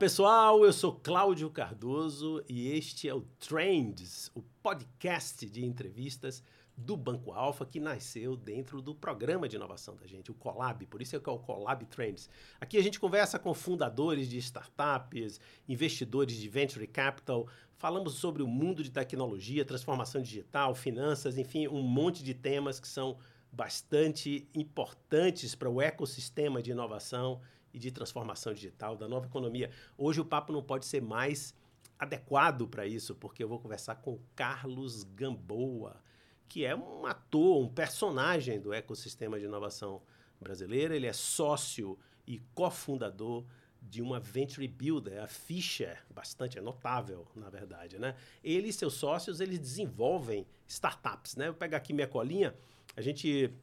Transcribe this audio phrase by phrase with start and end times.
[0.00, 6.42] Pessoal, eu sou Cláudio Cardoso e este é o Trends, o podcast de entrevistas
[6.74, 11.02] do Banco Alfa que nasceu dentro do programa de inovação da gente, o Colab, por
[11.02, 12.30] isso é que é o Colab Trends.
[12.58, 15.38] Aqui a gente conversa com fundadores de startups,
[15.68, 17.46] investidores de venture capital,
[17.76, 22.88] falamos sobre o mundo de tecnologia, transformação digital, finanças, enfim, um monte de temas que
[22.88, 23.18] são
[23.52, 27.38] bastante importantes para o ecossistema de inovação
[27.72, 29.70] e de transformação digital da nova economia.
[29.96, 31.54] Hoje o papo não pode ser mais
[31.98, 36.02] adequado para isso, porque eu vou conversar com Carlos Gamboa,
[36.48, 40.02] que é um ator, um personagem do ecossistema de inovação
[40.40, 40.96] brasileira.
[40.96, 43.44] Ele é sócio e cofundador
[43.82, 48.14] de uma venture builder, a Fischer, bastante notável, na verdade, né?
[48.42, 51.46] Ele e seus sócios, eles desenvolvem startups, né?
[51.46, 52.54] Vou pegar aqui minha colinha.
[52.96, 53.54] A gente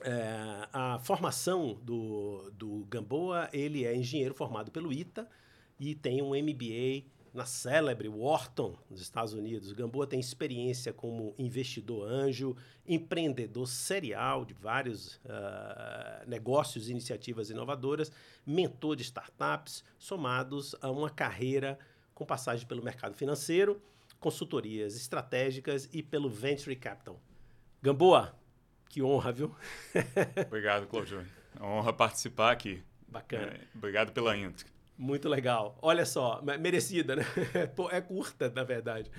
[0.00, 5.28] é, a formação do, do Gamboa, ele é engenheiro formado pelo ITA
[5.78, 9.72] e tem um MBA na célebre Wharton, nos Estados Unidos.
[9.72, 12.54] Gamboa tem experiência como investidor anjo,
[12.86, 18.12] empreendedor serial de vários uh, negócios e iniciativas inovadoras,
[18.44, 21.78] mentor de startups, somados a uma carreira
[22.14, 23.80] com passagem pelo mercado financeiro,
[24.20, 27.18] consultorias estratégicas e pelo venture capital.
[27.80, 28.36] Gamboa,
[28.92, 29.50] que honra, viu?
[30.46, 31.26] Obrigado, Cláudio.
[31.58, 32.82] É uma honra participar aqui.
[33.08, 33.46] Bacana.
[33.46, 34.66] É, obrigado pela intro.
[34.98, 35.78] Muito legal.
[35.80, 37.24] Olha só, merecida, né?
[37.90, 39.10] é curta, na verdade.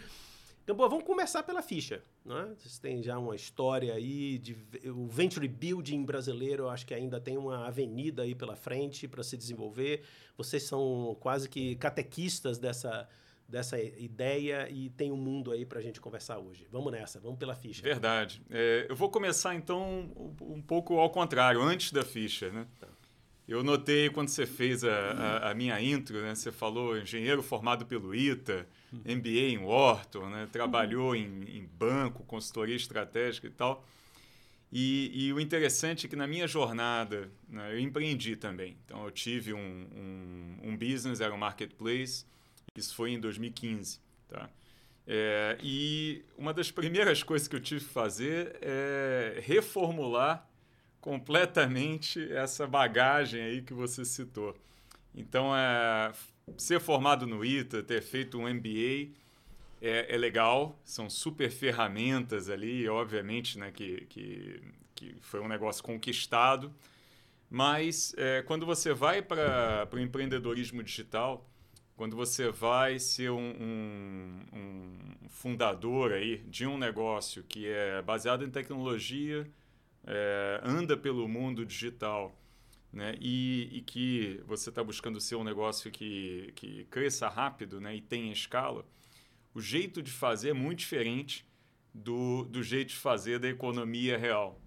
[0.63, 2.03] Então, vamos começar pela ficha.
[2.23, 2.53] Né?
[2.55, 7.19] Vocês têm já uma história aí de o venture building brasileiro, eu acho que ainda
[7.19, 10.03] tem uma avenida aí pela frente para se desenvolver.
[10.37, 13.09] Vocês são quase que catequistas dessa
[13.47, 16.67] dessa ideia e tem um mundo aí para a gente conversar hoje.
[16.71, 17.83] Vamos nessa, vamos pela ficha.
[17.83, 18.41] Verdade.
[18.49, 20.11] É, eu vou começar então
[20.41, 22.65] um, pouco ao contrário, antes da ficha, né?
[22.79, 22.87] Tá.
[23.47, 26.33] Eu notei quando você fez a, a, a, minha intro, né?
[26.33, 30.47] Você falou engenheiro formado pelo ITA, MBA em Wharton, né?
[30.51, 33.85] Trabalhou em, em banco, consultoria estratégica e tal.
[34.75, 38.75] E, e, o interessante é que na minha jornada, né, eu empreendi também.
[38.83, 42.25] Então, eu tive um, um, um business, era um marketplace,
[42.75, 44.49] isso foi em 2015, tá?
[45.05, 50.47] É, e uma das primeiras coisas que eu tive que fazer é reformular
[51.01, 54.55] completamente essa bagagem aí que você citou.
[55.13, 56.13] Então, é,
[56.57, 59.11] ser formado no ITA, ter feito um MBA
[59.81, 64.61] é, é legal, são super ferramentas ali, obviamente, né, que, que,
[64.95, 66.73] que foi um negócio conquistado,
[67.49, 71.45] mas é, quando você vai para o empreendedorismo digital,
[71.95, 78.43] quando você vai ser um, um, um, fundador aí de um negócio que é baseado
[78.43, 79.47] em tecnologia,
[80.05, 82.35] é, anda pelo mundo digital,
[82.91, 87.95] né, e, e que você está buscando ser um negócio que, que cresça rápido né,
[87.95, 88.85] e tenha escala,
[89.53, 91.45] o jeito de fazer é muito diferente
[91.93, 94.59] do, do jeito de fazer da economia real.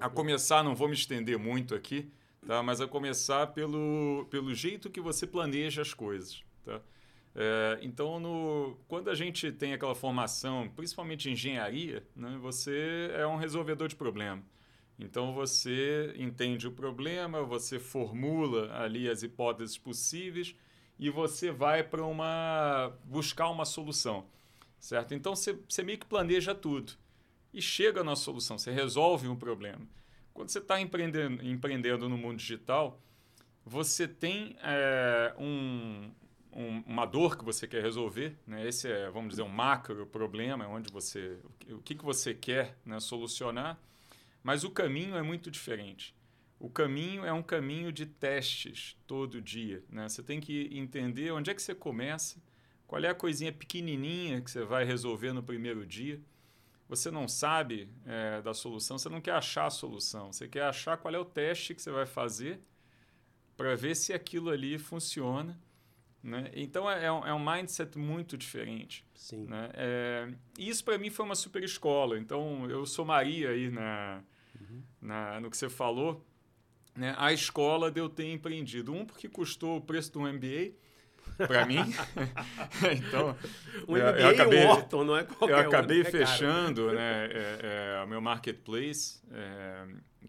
[0.00, 2.10] A começar, não vou me estender muito aqui,
[2.46, 2.62] tá?
[2.62, 6.42] mas a começar pelo, pelo jeito que você planeja as coisas.
[6.64, 6.80] Tá?
[7.34, 13.26] É, então, no, quando a gente tem aquela formação, principalmente em engenharia, né, você é
[13.26, 14.42] um resolvedor de problema.
[14.98, 20.54] Então, você entende o problema, você formula ali as hipóteses possíveis
[20.98, 24.26] e você vai para uma buscar uma solução,
[24.78, 25.14] certo?
[25.14, 26.92] Então, você, você meio que planeja tudo
[27.52, 29.86] e chega na solução, você resolve um problema.
[30.32, 33.00] Quando você está empreendendo, empreendendo no mundo digital,
[33.64, 36.10] você tem é, um,
[36.52, 38.66] um, uma dor que você quer resolver, né?
[38.66, 41.38] esse é, vamos dizer, um macro problema, onde você,
[41.70, 43.78] o que, que você quer né, solucionar,
[44.42, 46.14] mas o caminho é muito diferente.
[46.58, 49.82] O caminho é um caminho de testes todo dia.
[49.88, 50.08] Né?
[50.08, 52.40] Você tem que entender onde é que você começa,
[52.86, 56.20] qual é a coisinha pequenininha que você vai resolver no primeiro dia.
[56.88, 60.98] Você não sabe é, da solução, você não quer achar a solução, você quer achar
[60.98, 62.60] qual é o teste que você vai fazer
[63.56, 65.58] para ver se aquilo ali funciona
[66.22, 66.50] né?
[66.54, 69.04] Então é, é, um, é um mindset muito diferente.
[69.14, 69.46] Sim.
[69.46, 69.70] Né?
[69.74, 70.28] É,
[70.58, 72.18] e isso para mim foi uma super escola.
[72.18, 74.22] Então eu somaria aí na,
[74.60, 74.82] uhum.
[75.00, 76.24] na, no que você falou
[76.94, 77.14] né?
[77.18, 78.92] a escola de eu ter empreendido.
[78.92, 80.72] Um, porque custou o preço um MBA
[81.46, 81.78] para mim.
[82.96, 83.36] então,
[83.88, 88.04] um eu, eu acabei, Orton, não é qualquer Eu acabei um, fechando né, é, é,
[88.04, 89.20] o meu marketplace.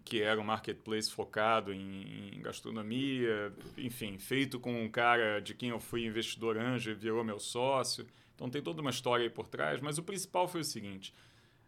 [0.04, 5.70] Que era um marketplace focado em, em, gastronomia, enfim, feito com um cara de quem
[5.70, 8.06] eu fui investidor anjo e virou meu sócio.
[8.34, 11.14] Então tem toda uma história aí por trás, mas o principal foi o seguinte: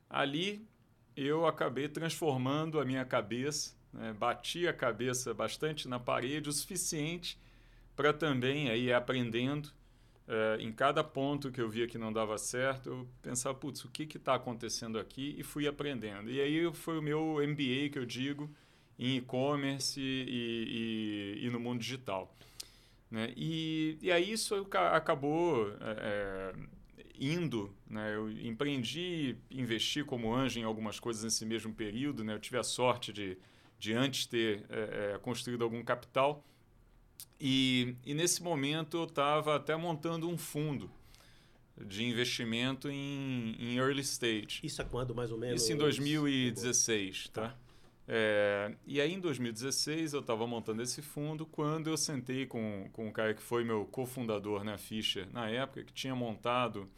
[0.09, 0.67] ali
[1.17, 7.39] eu acabei transformando a minha cabeça, né, bati a cabeça bastante na parede o suficiente
[7.97, 9.71] para também aí aprendendo
[10.29, 13.91] é, em cada ponto que eu via que não dava certo, eu pensava, putz, o
[13.91, 15.37] que está acontecendo aqui?
[15.39, 16.31] E fui aprendendo.
[16.31, 18.51] E aí foi o meu MBA, que eu digo,
[18.99, 22.35] em e-commerce e, e, e, no mundo digital.
[23.11, 23.33] Né?
[23.37, 26.53] E, e aí isso acabou é,
[27.21, 28.17] indo, né?
[28.17, 32.35] eu empreendi, investi como anjo em algumas coisas nesse mesmo período, né?
[32.35, 33.39] eu tive a sorte de,
[33.79, 36.45] de antes ter é, construído algum capital,
[37.41, 40.91] e, e nesse momento eu estava até montando um fundo
[41.79, 44.61] de investimento em, em early stage.
[44.63, 45.63] Isso é quando, mais ou menos?
[45.63, 47.55] Isso em 2016, tá?
[48.09, 53.09] É, e aí, em 2016, eu estava montando esse fundo quando eu sentei com, com
[53.09, 56.89] um cara que foi meu cofundador na Fischer na época, que tinha montado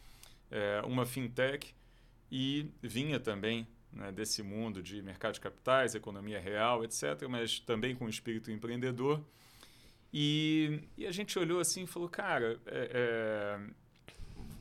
[0.51, 1.73] é, uma fintech
[2.31, 7.95] e vinha também né, desse mundo de mercado de capitais, economia real, etc., mas também
[7.95, 9.19] com espírito empreendedor.
[10.13, 13.59] E, e a gente olhou assim e falou, cara, é, é,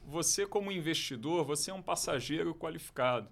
[0.07, 3.29] você como investidor, você é um passageiro qualificado.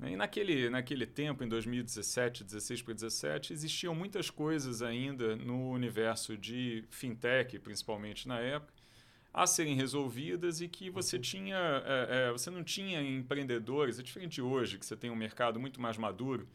[0.00, 6.36] E naquele, naquele tempo, em 2017, 16 para 17, existiam muitas coisas ainda no universo
[6.36, 8.72] de fintech, principalmente na época,
[9.34, 11.22] a serem resolvidas e que você uhum.
[11.22, 15.16] tinha, é, é, você não tinha empreendedores, é diferente de hoje, que você tem um
[15.16, 16.48] mercado muito mais maduro,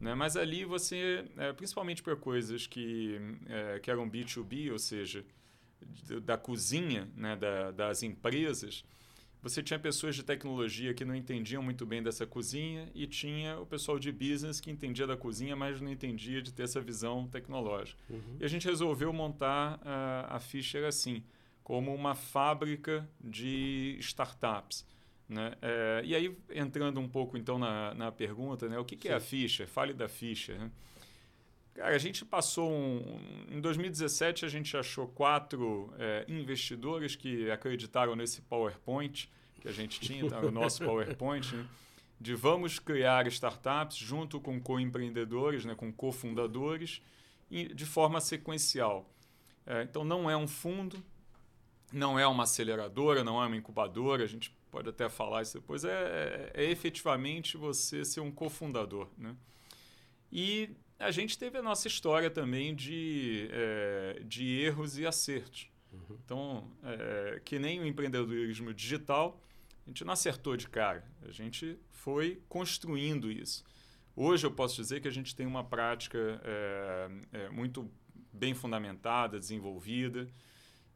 [0.00, 0.14] né?
[0.14, 5.24] Mas ali você, é, principalmente para coisas que, é, que eram B2B, ou seja,
[6.22, 8.84] da cozinha né, da, das empresas,
[9.40, 13.66] você tinha pessoas de tecnologia que não entendiam muito bem dessa cozinha e tinha o
[13.66, 18.00] pessoal de business que entendia da cozinha, mas não entendia de ter essa visão tecnológica.
[18.10, 18.36] Uhum.
[18.40, 21.22] E a gente resolveu montar a, a Fischer assim,
[21.62, 24.84] como uma fábrica de startups.
[25.28, 25.52] Né?
[25.60, 28.78] É, e aí, entrando um pouco então na, na pergunta, né?
[28.78, 29.66] o que, que é a ficha?
[29.66, 30.56] Fale da ficha.
[30.56, 30.70] Né?
[31.74, 33.20] Cara, a gente passou um,
[33.50, 39.30] em 2017 a gente achou quatro é, investidores que acreditaram nesse PowerPoint
[39.60, 40.40] que a gente tinha, tá?
[40.40, 41.66] o nosso PowerPoint, né?
[42.20, 45.74] de vamos criar startups junto com co-empreendedores, né?
[45.74, 47.02] com cofundadores,
[47.50, 49.08] de forma sequencial.
[49.66, 51.02] É, então não é um fundo,
[51.92, 55.84] não é uma aceleradora, não é uma incubadora, a gente pode até falar isso depois,
[55.84, 59.08] é, é, é efetivamente você ser um cofundador.
[59.16, 59.34] Né?
[60.30, 65.70] E a gente teve a nossa história também de, é, de erros e acertos.
[65.92, 66.18] Uhum.
[66.24, 69.40] Então, é, que nem o empreendedorismo digital,
[69.86, 73.64] a gente não acertou de cara, a gente foi construindo isso.
[74.14, 77.90] Hoje eu posso dizer que a gente tem uma prática é, é muito
[78.32, 80.28] bem fundamentada, desenvolvida.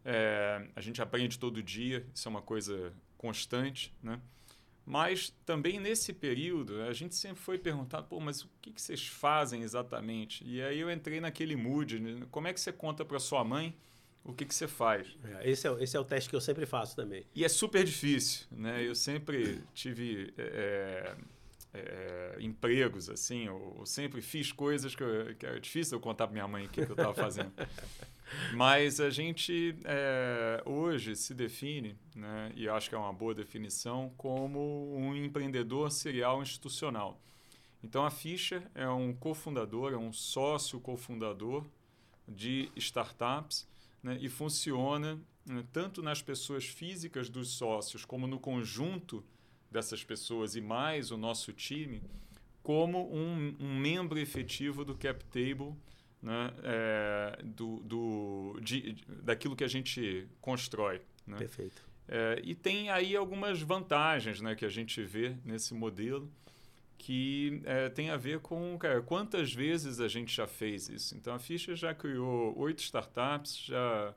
[0.04, 2.92] É, a gente aprende todo dia, isso é uma coisa
[3.22, 4.20] constante, né?
[4.84, 9.06] Mas também nesse período a gente sempre foi perguntado, pô, mas o que, que vocês
[9.06, 10.44] fazem exatamente?
[10.44, 12.26] E aí eu entrei naquele mood, né?
[12.32, 13.76] como é que você conta para sua mãe
[14.24, 15.16] o que, que você faz?
[15.24, 17.24] É, esse, é, esse é o teste que eu sempre faço também.
[17.34, 18.84] E é super difícil, né?
[18.84, 21.16] Eu sempre tive é,
[21.74, 26.00] é, é empregos, assim, eu, eu, sempre fiz coisas que, eu, que era difícil eu
[26.00, 27.52] contar para minha mãe o que, que eu estava fazendo.
[28.54, 34.12] Mas a gente é, hoje se define, né, e acho que é uma boa definição,
[34.16, 37.20] como um empreendedor serial institucional.
[37.82, 41.66] Então a Ficha é um cofundador, é um sócio cofundador
[42.28, 43.66] de startups
[44.02, 49.24] né, e funciona né, tanto nas pessoas físicas dos sócios como no conjunto
[49.70, 52.02] dessas pessoas e mais o nosso time
[52.62, 55.74] como um, um membro efetivo do CapTable
[56.22, 61.00] né, é, do, do, de, daquilo que a gente constrói.
[61.26, 61.36] Né?
[61.38, 61.82] Perfeito.
[62.08, 66.30] É, e tem aí algumas vantagens né, que a gente vê nesse modelo
[66.98, 71.16] que é, tem a ver com cara, quantas vezes a gente já fez isso.
[71.16, 74.14] Então a Ficha já criou oito startups, já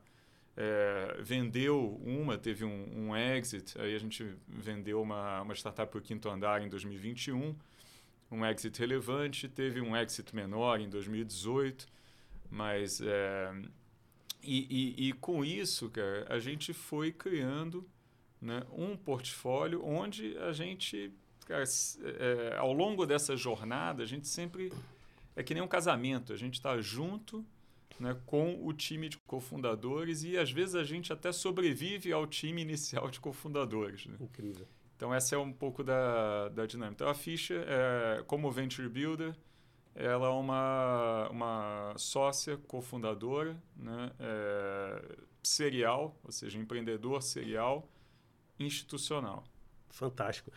[0.56, 5.98] é, vendeu uma, teve um, um, exit, aí a gente vendeu uma, uma startup para
[5.98, 7.56] o quinto andar em 2021,
[8.30, 11.86] um exit relevante, teve um exit menor em 2018.
[12.50, 13.52] Mas é,
[14.42, 17.88] e, e, e, com isso, cara, a gente foi criando
[18.40, 21.12] né, um portfólio onde a gente,
[21.46, 21.64] cara,
[22.18, 24.72] é, ao longo dessa jornada, a gente sempre
[25.34, 27.44] é que nem um casamento, a gente está junto
[27.98, 32.62] né, com o time de cofundadores e às vezes a gente até sobrevive ao time
[32.62, 34.06] inicial de cofundadores.
[34.06, 34.16] Né?
[34.20, 34.66] Incrível.
[34.96, 36.94] Então essa é um pouco da, da dinâmica.
[36.94, 39.36] Então a ficha, é, como Venture Builder,
[39.94, 47.88] ela é uma, uma sócia cofundadora, né, é, serial, ou seja, empreendedor serial
[48.58, 49.44] institucional.
[49.90, 50.50] Fantástico.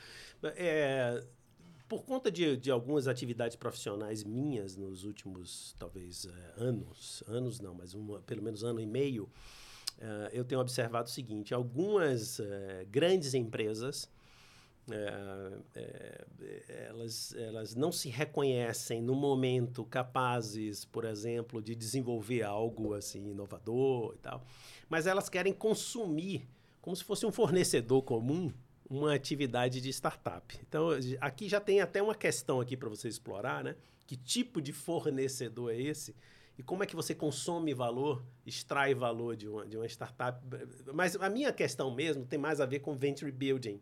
[0.44, 1.24] É,
[1.88, 7.74] por conta de, de algumas atividades profissionais minhas nos últimos, talvez, é, anos, anos não,
[7.74, 12.46] mas uma, pelo menos ano e meio, uh, eu tenho observado o seguinte: algumas uh,
[12.90, 14.08] grandes empresas.
[16.88, 24.14] Elas, elas não se reconhecem no momento capazes, por exemplo, de desenvolver algo assim inovador
[24.16, 24.46] e tal,
[24.90, 26.48] mas elas querem consumir
[26.82, 28.52] como se fosse um fornecedor comum
[28.90, 30.58] uma atividade de startup.
[30.68, 30.90] Então,
[31.22, 33.76] aqui já tem até uma questão aqui para você explorar, né?
[34.08, 36.16] Que tipo de fornecedor é esse?
[36.58, 40.44] E como é que você consome valor, extrai valor de uma, de uma startup?
[40.94, 43.80] Mas a minha questão mesmo tem mais a ver com venture building.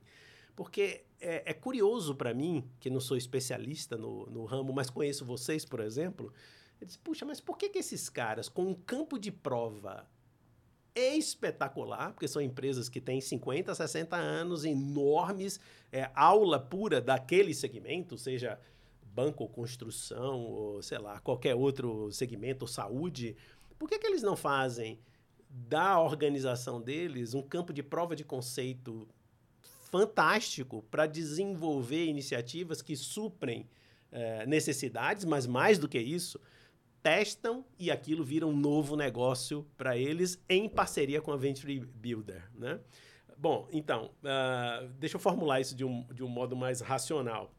[0.58, 5.24] Porque é, é curioso para mim, que não sou especialista no, no ramo, mas conheço
[5.24, 6.34] vocês, por exemplo.
[6.82, 10.10] Eu disse, puxa, mas por que, que esses caras, com um campo de prova
[10.96, 15.60] espetacular, porque são empresas que têm 50, 60 anos, enormes,
[15.92, 18.60] é, aula pura daquele segmento, seja
[19.14, 23.38] banco ou construção, ou sei lá, qualquer outro segmento, saúde.
[23.78, 25.00] Por que, que eles não fazem
[25.48, 29.08] da organização deles um campo de prova de conceito
[29.88, 33.68] fantástico para desenvolver iniciativas que suprem
[34.12, 36.40] é, necessidades, mas mais do que isso,
[37.02, 42.50] testam e aquilo vira um novo negócio para eles em parceria com a Venture Builder,
[42.54, 42.80] né?
[43.38, 47.54] Bom, então, uh, deixa eu formular isso de um, de um modo mais racional.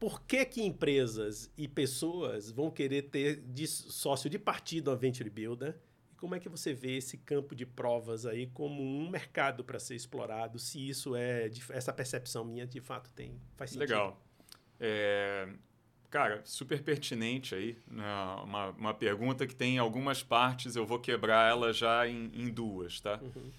[0.00, 5.30] Por que, que empresas e pessoas vão querer ter de sócio de partido a Venture
[5.30, 5.76] Builder?
[6.18, 9.94] Como é que você vê esse campo de provas aí como um mercado para ser
[9.94, 10.58] explorado?
[10.58, 13.88] Se isso é essa percepção minha de fato tem faz sentido?
[13.88, 14.22] Legal.
[14.80, 15.48] É,
[16.10, 17.76] Cara, super pertinente aí.
[17.86, 18.04] Né?
[18.42, 23.00] Uma, uma pergunta que tem algumas partes, eu vou quebrar ela já em, em duas,
[23.00, 23.18] tá?
[23.22, 23.50] Uhum.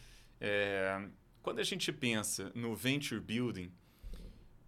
[0.42, 1.08] É,
[1.44, 3.72] quando a gente pensa no venture building,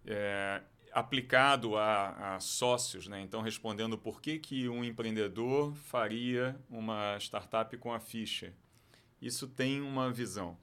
[0.06, 3.20] é, aplicado a, a, sócios, né?
[3.20, 8.52] então respondendo por que, que um empreendedor faria uma startup com a ficha,
[9.20, 10.56] isso tem uma visão.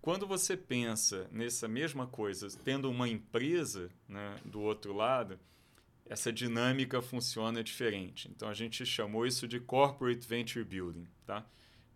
[0.00, 5.38] Quando você pensa nessa mesma coisa, tendo uma empresa né, do outro lado,
[6.06, 8.28] essa dinâmica funciona diferente.
[8.34, 11.46] Então a gente chamou isso de corporate venture building, tá?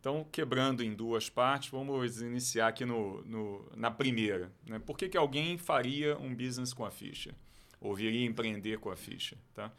[0.04, 4.52] Então, quebrando em duas partes, vamos iniciar aqui no, no na primeira.
[4.68, 4.78] Né?
[4.78, 7.34] Por que, que alguém faria um business com a ficha?
[7.80, 9.38] Ou viria empreender com a ficha?
[9.54, 9.72] Tá?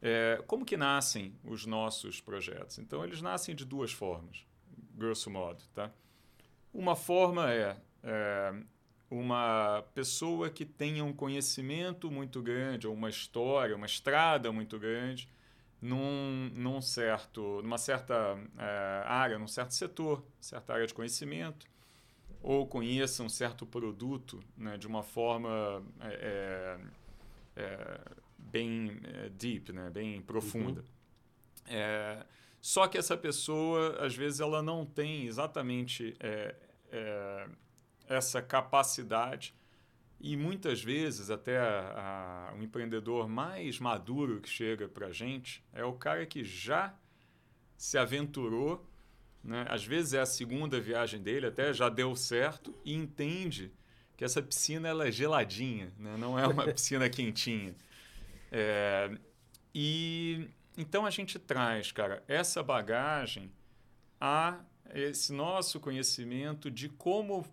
[0.00, 2.78] É, como que nascem os nossos projetos?
[2.78, 4.46] Então, eles nascem de duas formas,
[4.94, 5.64] grosso modo.
[5.74, 5.90] Tá?
[6.72, 8.54] Uma forma é, é
[9.10, 15.28] uma pessoa que tenha um conhecimento muito grande, ou uma história, uma estrada muito grande,
[15.80, 21.66] num, num certo, numa certa é, área, num certo setor, certa área de conhecimento,
[22.42, 26.78] ou conheça um certo produto né, de uma forma é,
[27.56, 28.00] é,
[28.38, 29.00] bem
[29.36, 30.84] deep, né, bem profunda.
[31.68, 32.24] Uhum.
[32.60, 36.16] só que essa pessoa, às vezes, ela não tem exatamente
[38.08, 39.52] essa capacidade
[40.20, 45.62] e muitas vezes até a, a, o empreendedor mais maduro que chega para a gente
[45.72, 46.94] é o cara que já
[47.76, 48.84] se aventurou,
[49.44, 49.66] né?
[49.68, 53.70] às vezes é a segunda viagem dele, até já deu certo e entende
[54.16, 56.16] que essa piscina ela é geladinha, né?
[56.18, 57.74] não é uma piscina quentinha.
[58.50, 59.10] É,
[59.74, 63.52] e então a gente traz, cara, essa bagagem
[64.20, 64.58] a
[64.94, 67.46] esse nosso conhecimento de como,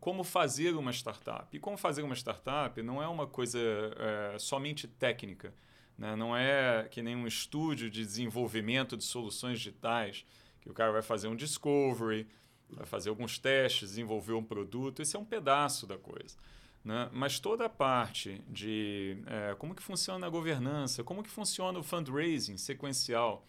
[0.00, 1.54] como fazer uma startup.
[1.56, 5.54] E como fazer uma startup não é uma coisa é, somente técnica.
[5.96, 6.14] Né?
[6.16, 10.24] Não é que nem um estúdio de desenvolvimento de soluções digitais,
[10.60, 12.26] que o cara vai fazer um discovery,
[12.68, 15.00] vai fazer alguns testes, desenvolver um produto.
[15.00, 16.36] Esse é um pedaço da coisa.
[16.84, 17.08] Né?
[17.12, 21.82] Mas toda a parte de é, como que funciona a governança, como que funciona o
[21.82, 23.46] fundraising sequencial?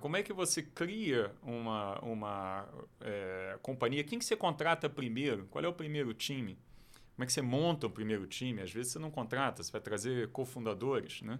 [0.00, 2.68] Como é que você cria uma, uma
[3.00, 4.02] é, companhia?
[4.02, 5.46] Quem que você contrata primeiro?
[5.46, 6.58] Qual é o primeiro time?
[7.14, 8.60] Como é que você monta o primeiro time?
[8.60, 11.38] Às vezes você não contrata, você vai trazer cofundadores, né?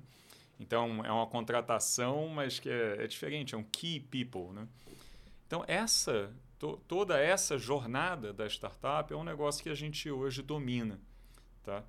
[0.59, 4.67] Então, é uma contratação, mas que é, é diferente, é um key people, né?
[5.47, 10.43] Então, essa, to, toda essa jornada da startup é um negócio que a gente hoje
[10.43, 11.01] domina,
[11.63, 11.85] tá?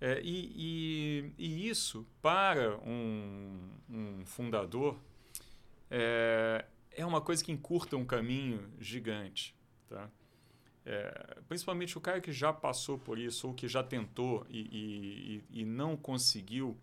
[0.00, 4.98] É, e, e, e, isso, para um, um fundador,
[5.94, 9.54] é, é uma coisa que encurta um caminho gigante.
[9.86, 10.10] Tá?
[10.86, 15.60] É, principalmente o cara que já passou por isso ou que já tentou e, e,
[15.60, 16.76] e não conseguiu,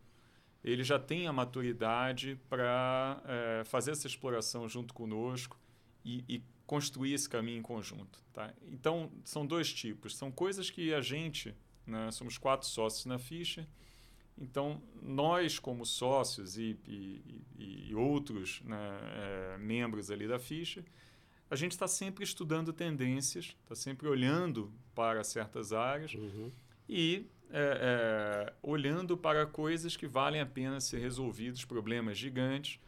[0.63, 5.59] ele já tem a maturidade para é, fazer essa exploração junto conosco
[6.05, 8.23] e, e, construir esse caminho em conjunto.
[8.31, 8.53] Tá?
[8.71, 10.15] Então, são dois tipos.
[10.15, 12.11] São coisas que a gente, né?
[12.11, 13.67] somos quatro sócios na ficha.
[14.39, 20.84] Então, nós, como sócios e, e, e outros né, é, membros ali da ficha,
[21.50, 26.51] a gente está sempre estudando tendências, está sempre olhando para certas áreas uhum.
[26.88, 32.79] e é, é, olhando para coisas que valem a pena ser resolvidas, problemas gigantes,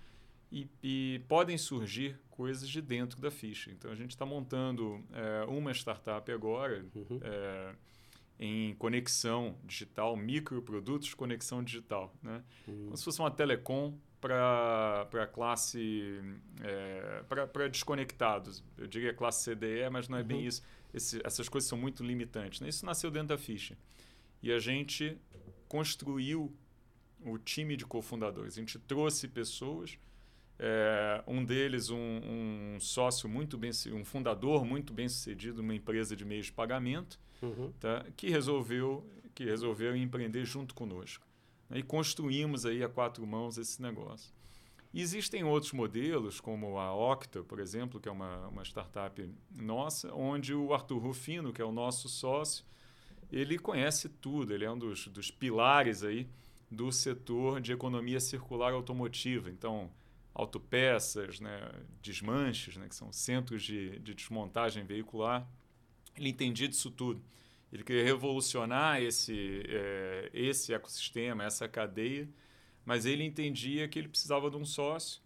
[0.52, 3.72] e, e podem surgir coisas de dentro da ficha.
[3.72, 7.20] Então, a gente está montando é, uma startup agora uhum.
[8.40, 12.14] Em conexão digital, microprodutos de conexão digital.
[12.24, 12.44] Né?
[12.68, 12.86] Uhum.
[12.86, 16.20] Como se fosse uma telecom para a classe,
[16.62, 18.64] é, para desconectados.
[18.78, 20.28] Eu diria classe CDE, mas não é uhum.
[20.28, 20.62] bem isso.
[20.94, 22.62] Esse, essas coisas são muito limitantes.
[22.62, 22.70] Né?
[22.70, 23.78] Isso nasceu dentro da ficha.
[24.42, 25.18] E a gente
[25.68, 26.54] construiu
[27.24, 28.58] o time de cofundadores.
[28.58, 29.98] A gente trouxe pessoas
[30.64, 36.16] é, um deles, um, um, sócio muito bem, um fundador muito bem sucedido uma empresa
[36.16, 37.72] de meios de pagamento, uhum.
[37.80, 39.04] tá, que resolveu
[39.34, 41.26] que resolveu empreender junto conosco.
[41.68, 44.32] Né, e construímos aí a quatro mãos esse negócio.
[44.94, 50.14] E existem outros modelos, como a Octa, por exemplo, que é uma, uma startup nossa,
[50.14, 52.66] onde o Arthur Rufino, que é o nosso sócio,
[53.32, 56.28] ele conhece tudo, ele é um dos, dos pilares aí
[56.70, 59.50] do setor de economia circular automotiva.
[59.50, 59.90] Então,
[60.34, 61.72] autopeças, né,
[62.02, 65.48] desmanches, né, que são centros de, de desmontagem veicular.
[66.18, 67.22] Ele entendia disso tudo.
[67.72, 72.30] Ele queria revolucionar esse, é, esse ecossistema, essa cadeia,
[72.86, 75.22] mas ele entendia que ele precisava de um sócio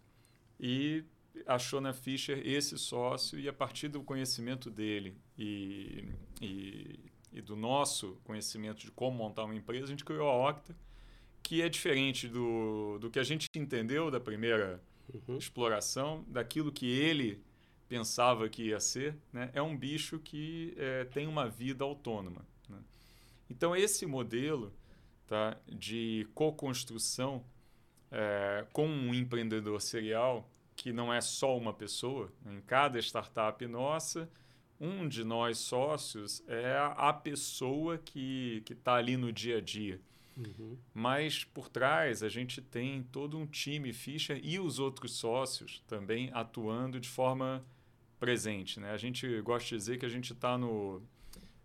[0.58, 1.04] e
[1.46, 6.04] achou na Fischer esse sócio e a partir do conhecimento dele e,
[6.40, 7.00] e,
[7.32, 10.76] e do nosso conhecimento de como montar uma empresa, a gente criou a Octa,
[11.42, 14.80] que é diferente do, do que a gente entendeu da primeira
[15.12, 15.36] uhum.
[15.36, 17.42] exploração daquilo que ele
[17.88, 19.50] pensava que ia ser, né?
[19.52, 22.44] é um bicho que é, tem uma vida autônoma.
[22.68, 22.78] Né?
[23.48, 24.72] Então, esse modelo
[25.26, 27.44] tá, de co-construção
[28.10, 32.56] é, com um empreendedor serial, que não é só uma pessoa, né?
[32.56, 34.28] em cada startup nossa,
[34.78, 40.00] um de nós sócios é a pessoa que está ali no dia a dia.
[40.36, 40.76] Uhum.
[40.92, 46.30] Mas por trás a gente tem todo um time Fischer e os outros sócios também
[46.32, 47.64] atuando de forma
[48.18, 48.78] presente.
[48.78, 48.90] Né?
[48.90, 51.02] A gente gosta de dizer que a gente está no,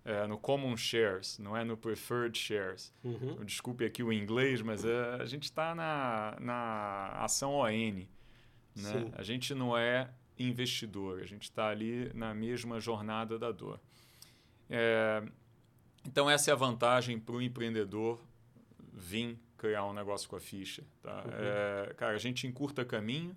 [0.05, 2.93] é, no Common Shares, não é no Preferred Shares.
[3.03, 3.43] Uhum.
[3.43, 8.05] Desculpe aqui o inglês, mas é, a gente está na, na ação ON.
[8.73, 9.11] Né?
[9.13, 13.79] A gente não é investidor, a gente está ali na mesma jornada da dor.
[14.69, 15.21] É,
[16.07, 18.19] então, essa é a vantagem para o empreendedor
[19.01, 20.83] vim criar um negócio com a ficha.
[21.01, 21.23] Tá?
[21.25, 21.31] Uhum.
[21.33, 23.35] É, cara, a gente encurta caminho,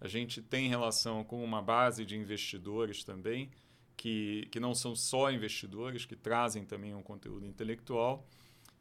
[0.00, 3.50] a gente tem relação com uma base de investidores também,
[3.96, 8.26] que, que não são só investidores, que trazem também um conteúdo intelectual.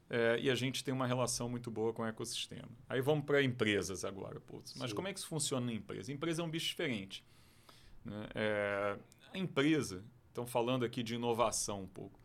[0.09, 2.69] É, e a gente tem uma relação muito boa com o ecossistema.
[2.87, 4.39] Aí vamos para empresas agora.
[4.39, 4.75] Putz.
[4.75, 4.95] Mas Sim.
[4.95, 6.11] como é que isso funciona na empresa?
[6.11, 7.23] A empresa é um bicho diferente.
[8.03, 8.27] Né?
[8.35, 8.97] É,
[9.33, 12.19] a empresa, estão falando aqui de inovação um pouco.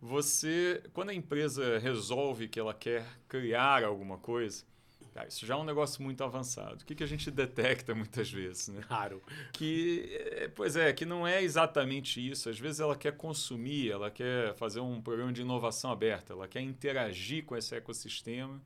[0.00, 4.64] Você, quando a empresa resolve que ela quer criar alguma coisa,
[5.12, 6.82] cara, isso já é um negócio muito avançado.
[6.82, 8.80] O que, que a gente detecta muitas vezes, né?
[8.88, 9.22] Claro.
[9.52, 12.48] Que, é, pois é, que não é exatamente isso.
[12.48, 16.62] Às vezes ela quer consumir, ela quer fazer um programa de inovação aberta, ela quer
[16.62, 18.58] interagir com esse ecossistema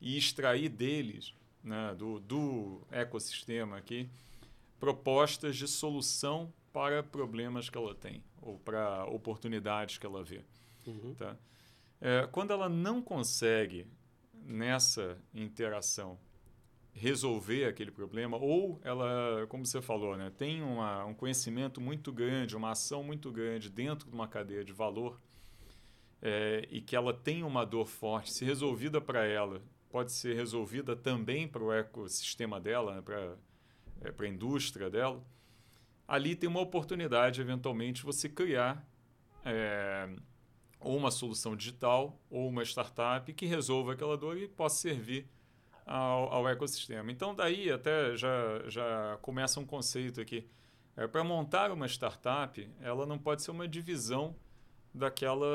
[0.00, 4.06] e extrair deles, né, do, do ecossistema aqui,
[4.78, 10.42] propostas de solução para problemas que ela tem ou para oportunidades que ela vê.
[10.86, 11.14] Uhum.
[11.14, 11.36] Tá?
[12.00, 13.86] É, quando ela não consegue,
[14.32, 16.18] nessa interação,
[16.92, 22.56] resolver aquele problema, ou ela, como você falou, né, tem uma, um conhecimento muito grande,
[22.56, 25.20] uma ação muito grande dentro de uma cadeia de valor,
[26.22, 30.94] é, e que ela tem uma dor forte, se resolvida para ela, pode ser resolvida
[30.94, 33.36] também para o ecossistema dela, né, para
[34.02, 35.22] é, a indústria dela,
[36.06, 38.86] ali tem uma oportunidade, eventualmente, você criar
[39.44, 40.08] é,
[40.84, 45.26] ou uma solução digital ou uma startup que resolva aquela dor e possa servir
[45.86, 47.10] ao, ao ecossistema.
[47.10, 50.46] Então, daí até já, já começa um conceito aqui.
[50.96, 54.36] É, Para montar uma startup, ela não pode ser uma divisão
[54.92, 55.46] daquela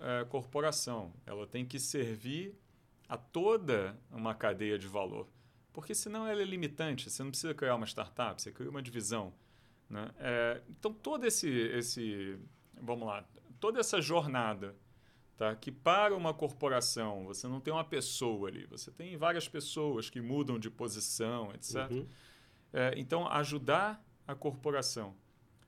[0.00, 1.12] é, corporação.
[1.24, 2.58] Ela tem que servir
[3.08, 5.28] a toda uma cadeia de valor.
[5.72, 7.08] Porque senão ela é limitante.
[7.08, 9.32] Você não precisa criar uma startup, você cria uma divisão.
[9.88, 10.10] Né?
[10.18, 12.38] É, então, todo esse, esse,
[12.80, 13.24] vamos lá,
[13.60, 14.74] toda essa jornada,
[15.36, 15.54] tá?
[15.54, 20.20] que para uma corporação você não tem uma pessoa ali, você tem várias pessoas que
[20.20, 21.90] mudam de posição, etc.
[21.90, 22.06] Uhum.
[22.72, 25.14] É, então, ajudar a corporação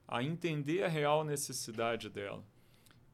[0.06, 2.44] a entender a real necessidade dela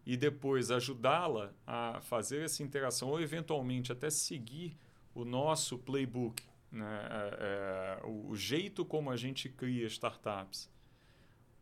[0.04, 4.76] e depois ajudá-la a fazer essa interação ou eventualmente até seguir
[5.14, 7.08] o nosso playbook, né?
[7.10, 10.70] É, é, o, o jeito como a gente cria startups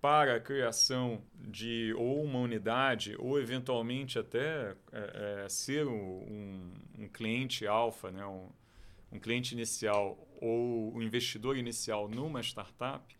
[0.04, 7.08] para a criação de ou uma unidade ou eventualmente até é, é, ser um, um,
[7.08, 8.22] cliente alfa, né?
[8.26, 8.50] um,
[9.10, 13.16] um cliente inicial ou o um investidor inicial numa startup,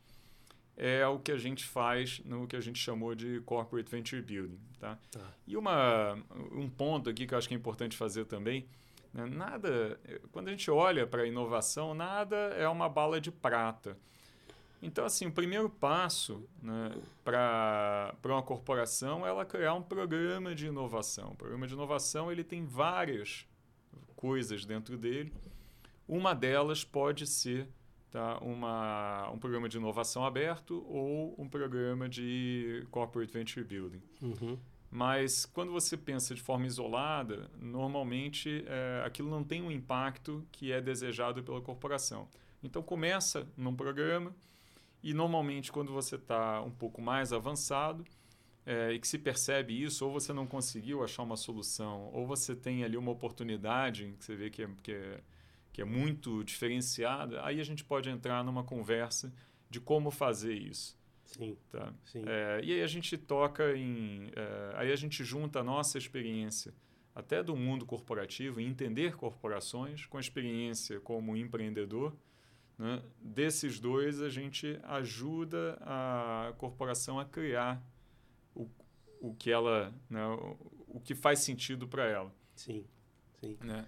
[0.76, 4.60] é o que a gente faz no que a gente chamou de corporate venture building,
[4.78, 4.98] tá?
[5.10, 5.32] tá.
[5.46, 8.68] E uma um ponto aqui que eu acho que é importante fazer também,
[9.10, 9.24] né?
[9.24, 9.98] nada,
[10.32, 13.96] quando a gente olha para a inovação, nada é uma bala de prata.
[14.82, 16.90] Então, assim, o primeiro passo né,
[17.24, 21.30] para uma corporação é ela criar um programa de inovação.
[21.32, 23.46] O programa de inovação ele tem várias
[24.14, 25.32] coisas dentro dele.
[26.06, 27.66] Uma delas pode ser
[28.10, 34.02] tá, uma, um programa de inovação aberto ou um programa de corporate venture building.
[34.20, 34.58] Uhum.
[34.90, 40.70] Mas quando você pensa de forma isolada, normalmente é, aquilo não tem um impacto que
[40.70, 42.28] é desejado pela corporação.
[42.62, 44.32] Então começa num programa
[45.04, 48.02] e normalmente, quando você está um pouco mais avançado
[48.64, 52.56] é, e que se percebe isso, ou você não conseguiu achar uma solução, ou você
[52.56, 55.20] tem ali uma oportunidade que você vê que é, que é,
[55.74, 59.30] que é muito diferenciada, aí a gente pode entrar numa conversa
[59.68, 60.98] de como fazer isso.
[61.26, 61.54] Sim.
[61.70, 61.92] Tá?
[62.04, 62.22] Sim.
[62.26, 64.30] É, e aí a gente toca em.
[64.34, 66.72] É, aí a gente junta a nossa experiência
[67.14, 72.16] até do mundo corporativo, em entender corporações, com a experiência como empreendedor
[72.78, 73.02] né?
[73.20, 77.82] Desses dois, a gente ajuda a corporação a criar
[78.54, 78.68] o,
[79.20, 80.26] o que ela, né?
[80.26, 80.56] o,
[80.88, 82.34] o que faz sentido para ela.
[82.54, 82.84] Sim,
[83.40, 83.56] sim.
[83.60, 83.87] Né?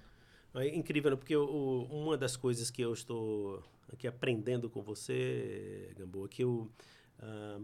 [0.54, 1.16] É incrível, né?
[1.16, 6.70] porque o, uma das coisas que eu estou aqui aprendendo com você, Gamboa, que eu,
[7.18, 7.60] ah,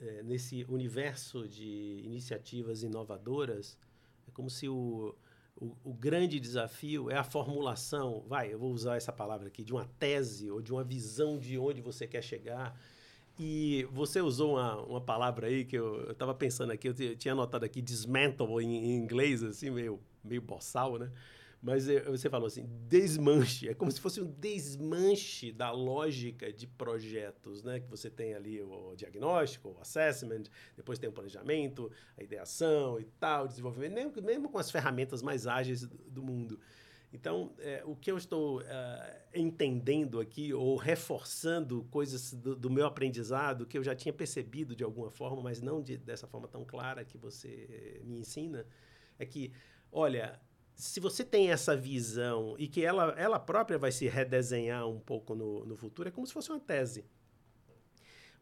[0.00, 3.78] é, nesse universo de iniciativas inovadoras,
[4.26, 5.14] é como se o,
[5.56, 9.72] o, o, grande desafio é a formulação, vai, eu vou usar essa palavra aqui, de
[9.72, 12.78] uma tese ou de uma visão de onde você quer chegar.
[13.38, 17.64] E você usou uma, uma palavra aí que eu estava pensando aqui, eu tinha anotado
[17.64, 21.10] aqui, dismantle em, em inglês, assim, meio, meio boçal, né?
[21.62, 23.68] Mas eh, você falou assim, desmanche.
[23.68, 27.80] É como se fosse um desmanche da lógica de projetos, né?
[27.80, 30.44] Que você tem ali o diagnóstico, o assessment,
[30.76, 35.46] depois tem o planejamento, a ideação e tal, desenvolvimento, mesmo, mesmo com as ferramentas mais
[35.46, 36.58] ágeis do mundo.
[37.12, 42.86] Então, é, o que eu estou é, entendendo aqui, ou reforçando coisas do, do, meu
[42.86, 46.64] aprendizado, que eu já tinha percebido de alguma forma, mas não de, dessa forma tão
[46.64, 48.64] clara que você me ensina,
[49.18, 49.52] é que,
[49.90, 50.40] olha,
[50.80, 55.34] se você tem essa visão e que ela, ela própria vai se redesenhar um pouco
[55.34, 57.04] no, no futuro, é como se fosse uma tese.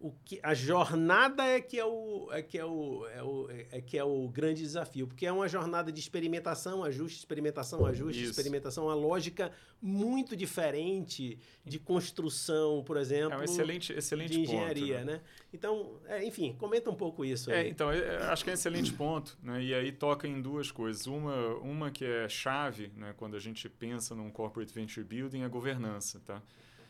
[0.00, 3.80] O que, a jornada é que é o, é que é o, é o, é
[3.80, 8.30] que é o grande desafio, porque é uma jornada de experimentação, ajuste, experimentação, ajuste, Isso.
[8.30, 9.50] experimentação, uma lógica
[9.82, 13.34] muito diferente de construção, por exemplo.
[13.34, 15.12] É um excelente, excelente de engenharia, ponto, né?
[15.14, 15.20] né?
[15.52, 17.50] Então, é, enfim, comenta um pouco isso.
[17.50, 19.60] É, então, é, acho que é um excelente ponto, né?
[19.60, 21.08] E aí toca em duas coisas.
[21.08, 23.14] Uma, uma que é chave, né?
[23.16, 26.40] Quando a gente pensa num corporate venture building, é a governança, tá?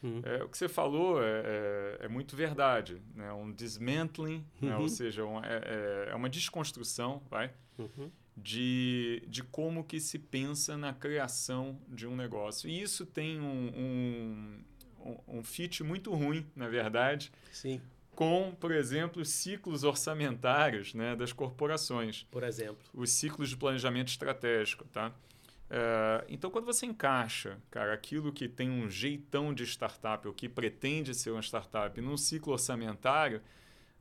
[0.03, 0.23] Uhum.
[0.25, 3.03] É, o que você falou é, é, é muito verdade.
[3.15, 3.33] Né?
[3.33, 4.69] Um dismantling, uhum.
[4.69, 4.77] né?
[4.77, 4.89] ou uhum.
[4.89, 8.11] seja, um, é, é, é, uma desconstrução vai, uhum.
[8.37, 12.69] de, de como que se pensa na criação de um negócio.
[12.69, 14.63] E isso tem um,
[15.05, 17.81] um, um fit muito ruim, na verdade, Sim.
[18.15, 22.27] com, por exemplo, os ciclos orçamentários né, das corporações.
[22.31, 22.79] Por exemplo.
[22.95, 24.85] Os ciclos de planejamento estratégico.
[24.93, 25.13] Tá?
[25.71, 30.49] É, então, quando você encaixa, cara, aquilo que tem um jeitão de startup, ou que
[30.49, 33.43] pretende ser uma startup, num ciclo orçamentário,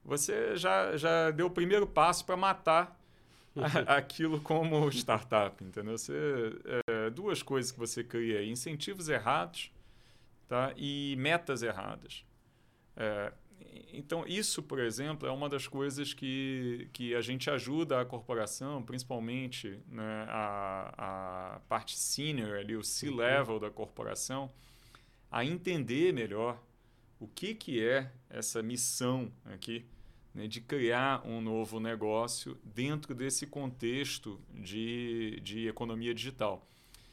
[0.03, 2.97] você já, já deu o primeiro passo para matar
[3.88, 5.97] aquilo como startup, entendeu?
[5.97, 6.13] Você,
[6.88, 9.71] é, duas coisas que você cria, incentivos errados
[10.47, 10.73] tá?
[10.77, 12.25] e metas erradas.
[12.95, 13.34] É,
[13.97, 18.83] então, isso, por exemplo, é uma das coisas que, que a gente ajuda a corporação,
[18.83, 23.61] principalmente né, a, a parte senior, ali, o C-level uhum.
[23.61, 24.51] da corporação,
[25.31, 26.61] a entender melhor
[27.19, 29.85] o que, que é essa missão aqui
[30.33, 36.65] né, de criar um novo negócio dentro desse contexto de, de economia digital.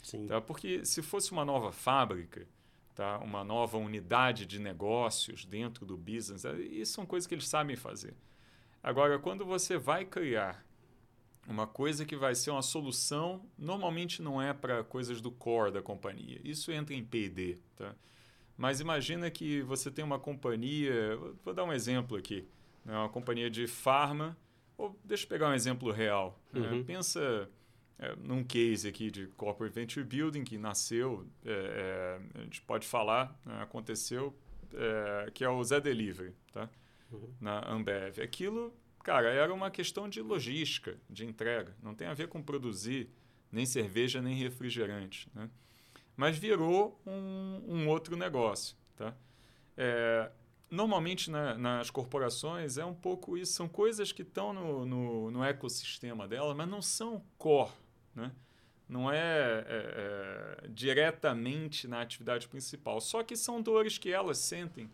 [0.03, 0.27] Sim.
[0.27, 0.39] Tá?
[0.39, 2.47] Porque se fosse uma nova fábrica,
[2.95, 3.19] tá?
[3.19, 6.45] uma nova unidade de negócios dentro do business.
[6.45, 8.15] É, isso são coisas que eles sabem fazer.
[8.83, 10.65] Agora, quando você vai criar
[11.47, 15.83] uma coisa que vai ser uma solução, normalmente não é para coisas do core da
[15.83, 16.41] companhia.
[16.45, 17.59] Isso entra em P&D.
[17.77, 17.95] Tá?
[18.57, 22.47] Mas imagina que você tem uma companhia, vou dar um exemplo aqui,
[22.85, 22.97] né?
[22.97, 24.37] uma companhia de farma
[24.77, 26.39] Ou, deixa eu pegar um exemplo real.
[26.53, 26.71] Né?
[26.71, 26.85] Uhum.
[26.85, 27.49] pensa
[27.99, 32.87] é, num case aqui de Corporate Venture Building que nasceu, é, é, a gente pode
[32.87, 34.37] falar, né, aconteceu,
[34.73, 36.69] é, que é o Zé Delivery, tá?
[37.13, 37.33] Uhum.
[37.41, 38.21] na Ambev.
[38.21, 41.77] Aquilo, cara, era uma questão de logística, de entrega.
[41.83, 43.09] Não tem a ver com produzir
[43.53, 45.29] nem cerveja, nem refrigerante.
[45.33, 45.49] Né?
[46.17, 48.77] Mas virou um, um outro negócio.
[48.97, 49.15] Tá?
[49.77, 50.33] É,
[50.69, 53.53] normalmente na, nas corporações é um pouco isso.
[53.53, 57.84] São coisas que estão no, no, no ecossistema dela, mas não são core
[58.15, 58.33] né?
[58.89, 63.01] Não é, é, é, diretamente na atividade principal.
[63.01, 64.91] Só que são dores que elas sentem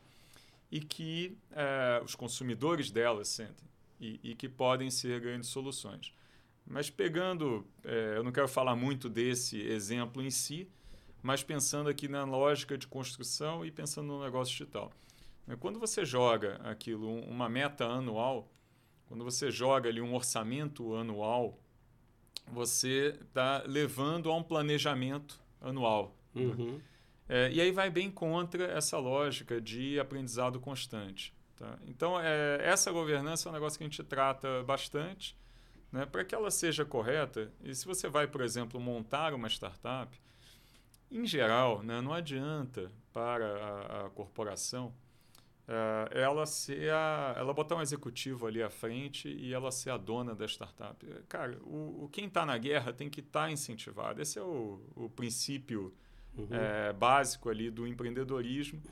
[0.71, 3.69] e que é, os consumidores delas sentem
[4.01, 6.15] e, e, que podem ser grandes soluções.
[6.65, 10.69] Mas pegando, é, eu não quero falar muito desse exemplo em si,
[11.21, 14.93] mas pensando aqui na lógica de construção e pensando no negócio digital.
[15.59, 18.49] Quando você joga aquilo, uma meta anual,
[19.07, 21.59] quando você joga ali um orçamento anual
[22.53, 26.15] você está levando a um planejamento anual.
[26.35, 26.43] Né?
[26.43, 26.81] Uhum.
[27.29, 31.33] É, e aí vai bem contra essa lógica de aprendizado constante.
[31.57, 31.79] Tá?
[31.87, 35.37] Então, é, essa governança é um negócio que a gente trata bastante
[35.93, 37.53] né, para que ela seja correta.
[37.63, 40.19] E se você vai, por exemplo, montar uma startup,
[41.11, 44.93] em geral, né, não adianta para a, a corporação
[45.71, 49.97] uh, ela ser a, ela botar um executivo ali à frente e ela ser a
[49.97, 51.07] dona da startup.
[51.29, 54.21] Cara, o, o quem está na guerra tem que estar tá incentivado.
[54.21, 55.95] Esse é o, o princípio
[56.37, 56.49] uhum.
[56.51, 58.83] é, básico ali do empreendedorismo.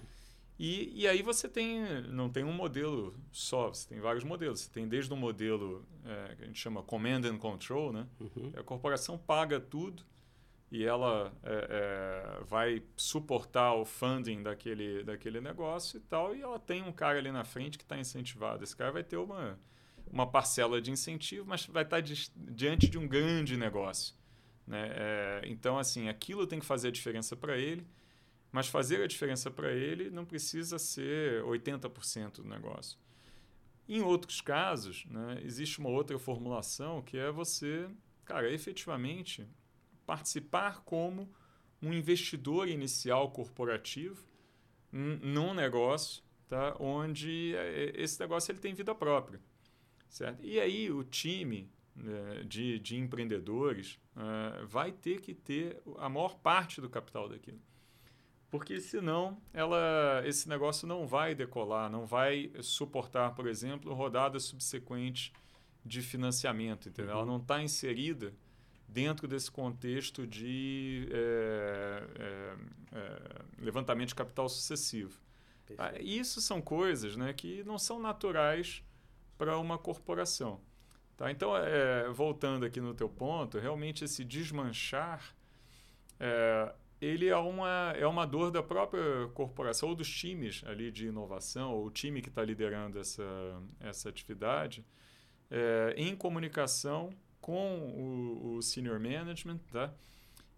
[0.59, 4.61] E, e aí você tem, não tem um modelo só, você tem vários modelos.
[4.61, 8.07] Você tem desde um modelo é, que a gente chama Command and Control, né?
[8.19, 8.53] Uhum.
[8.57, 10.03] A corporação paga tudo,
[10.71, 11.67] e ela é,
[12.41, 17.19] é, vai suportar o funding daquele, daquele negócio e tal, e ela tem um cara
[17.19, 18.63] ali na frente que está incentivado.
[18.63, 19.59] Esse cara vai ter uma,
[20.11, 24.15] uma parcela de incentivo, mas vai estar tá di diante de um grande negócio.
[24.67, 24.91] Né?
[24.93, 27.87] É, então, assim, aquilo tem que fazer a diferença para ele,
[28.53, 32.99] mas fazer a diferença para ele não precisa ser 80% do negócio.
[33.89, 37.89] Em outros casos, né, existe uma outra formulação que é você,
[38.23, 39.47] cara, efetivamente
[40.09, 41.29] participar como
[41.83, 44.27] um investidor inicial corporativo
[44.91, 46.75] num negócio, tá?
[46.81, 49.39] onde é, esse negócio ele tem vida própria.
[50.09, 50.43] Certo?
[50.43, 56.39] E aí o time né, de, de empreendedores uh, vai ter que ter a maior
[56.39, 57.61] parte do capital daquilo.
[58.51, 65.33] Porque senão ela, esse negócio não vai decolar, não vai suportar, por exemplo, rodadas subsequentes
[65.85, 66.89] de financiamento.
[66.89, 67.13] Entendeu?
[67.13, 67.21] Uhum.
[67.21, 68.33] Ela não está inserida
[68.89, 72.57] dentro desse contexto de é,
[73.59, 75.21] levantamento de capital sucessivo.
[75.67, 76.03] Perfeito.
[76.03, 78.83] Isso são coisas né, que não são naturais
[79.37, 80.61] para uma corporação.
[81.17, 81.31] Tá?
[81.31, 85.35] Então, é, voltando aqui no teu ponto, realmente esse desmanchar
[86.19, 91.07] é, ele é uma, é uma dor da própria corporação ou dos times ali de
[91.07, 93.23] inovação, ou o time que está liderando essa,
[93.79, 94.85] essa atividade,
[95.51, 97.11] é, em comunicação
[97.49, 99.91] com o, o senior management, tá?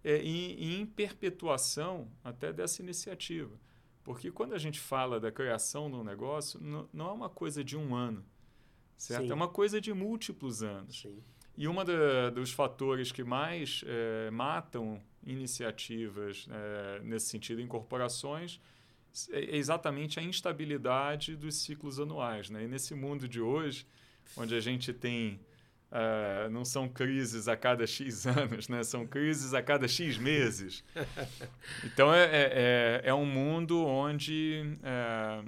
[0.03, 3.57] É, em, em perpetuação até dessa iniciativa.
[4.03, 7.76] Porque quando a gente fala da criação de um negócio, não, é uma coisa de
[7.76, 8.24] um ano,
[8.96, 9.26] certo?
[9.26, 9.31] Sim.
[9.31, 11.03] É uma coisa de múltiplos anos.
[11.03, 11.22] Sim.
[11.57, 11.74] E um
[12.35, 18.61] dos fatores que mais é, matam iniciativas é, nesse sentido em corporações
[19.31, 22.50] é exatamente a instabilidade dos ciclos anuais.
[22.50, 22.64] Né?
[22.64, 23.87] E nesse mundo de hoje,
[24.37, 25.38] onde a gente tem
[25.90, 28.85] Uh, não são crises a cada X anos, né?
[28.85, 30.85] são crises a cada X meses.
[31.85, 35.42] Então, é, é, é, é um mundo onde é,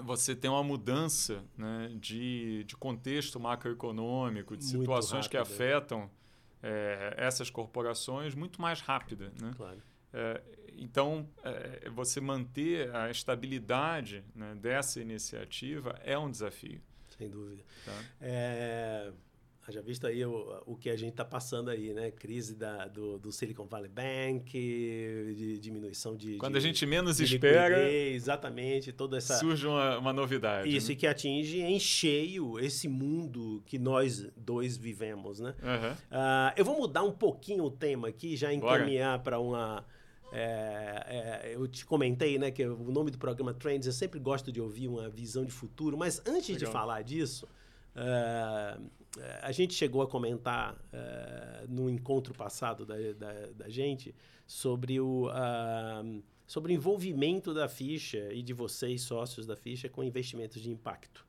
[0.00, 6.08] você tem uma mudança né, de, de contexto macroeconômico, de muito situações que afetam
[6.62, 9.32] é, essas corporações muito mais rápida.
[9.40, 9.52] Né?
[9.56, 9.82] Claro.
[10.12, 10.40] É,
[10.76, 11.28] então,
[11.96, 16.80] você manter a estabilidade né, dessa iniciativa é um desafio.
[17.08, 17.64] Sem dúvida.
[17.84, 18.04] Tá?
[18.20, 19.12] É
[19.72, 22.10] já visto aí o, o que a gente está passando aí, né?
[22.10, 26.36] Crise da, do, do Silicon Valley Bank, de diminuição de.
[26.36, 27.90] Quando de, a gente menos espera.
[27.90, 29.36] Exatamente, toda essa.
[29.36, 30.74] Surge uma, uma novidade.
[30.74, 30.92] Isso, né?
[30.94, 35.54] e que atinge em cheio esse mundo que nós dois vivemos, né?
[35.62, 35.92] Uhum.
[35.92, 39.84] Uh, eu vou mudar um pouquinho o tema aqui, já encaminhar para uma.
[40.30, 41.04] É,
[41.46, 44.60] é, eu te comentei, né, que o nome do programa Trends, eu sempre gosto de
[44.60, 46.66] ouvir uma visão de futuro, mas antes Legal.
[46.66, 47.48] de falar disso,
[47.96, 48.90] uh,
[49.42, 54.14] a gente chegou a comentar uh, no encontro passado da, da, da gente
[54.46, 60.02] sobre o, uh, sobre o envolvimento da ficha e de vocês, sócios da ficha, com
[60.02, 61.27] investimentos de impacto.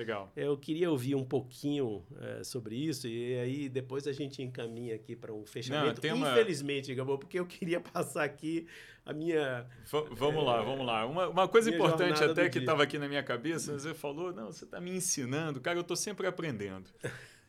[0.00, 0.32] Legal.
[0.34, 5.14] Eu queria ouvir um pouquinho é, sobre isso e aí depois a gente encaminha aqui
[5.14, 6.00] para um fechamento.
[6.06, 6.30] Não, uma...
[6.30, 8.66] Infelizmente, Gabo, porque eu queria passar aqui
[9.04, 9.66] a minha.
[9.84, 11.04] V vamos é, lá, vamos lá.
[11.04, 14.64] Uma, uma coisa importante até que estava aqui na minha cabeça, você falou, não, você
[14.64, 15.60] está me ensinando.
[15.60, 16.88] Cara, eu estou sempre aprendendo.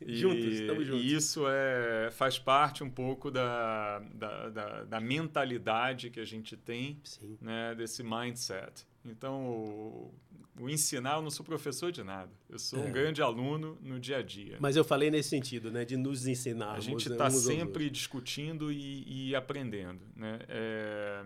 [0.01, 1.05] E, juntos, estamos juntos.
[1.05, 6.57] E isso é, faz parte um pouco da, da, da, da mentalidade que a gente
[6.57, 6.99] tem,
[7.39, 8.85] né, desse mindset.
[9.05, 10.13] Então, o,
[10.59, 12.31] o, ensinar, eu não sou professor de nada.
[12.49, 12.87] Eu sou é.
[12.87, 14.57] um grande aluno no dia a dia.
[14.59, 16.73] Mas eu falei nesse sentido, né, de nos ensinar.
[16.73, 20.01] A gente está sempre discutindo e, e aprendendo.
[20.15, 20.39] Né?
[20.47, 21.25] É,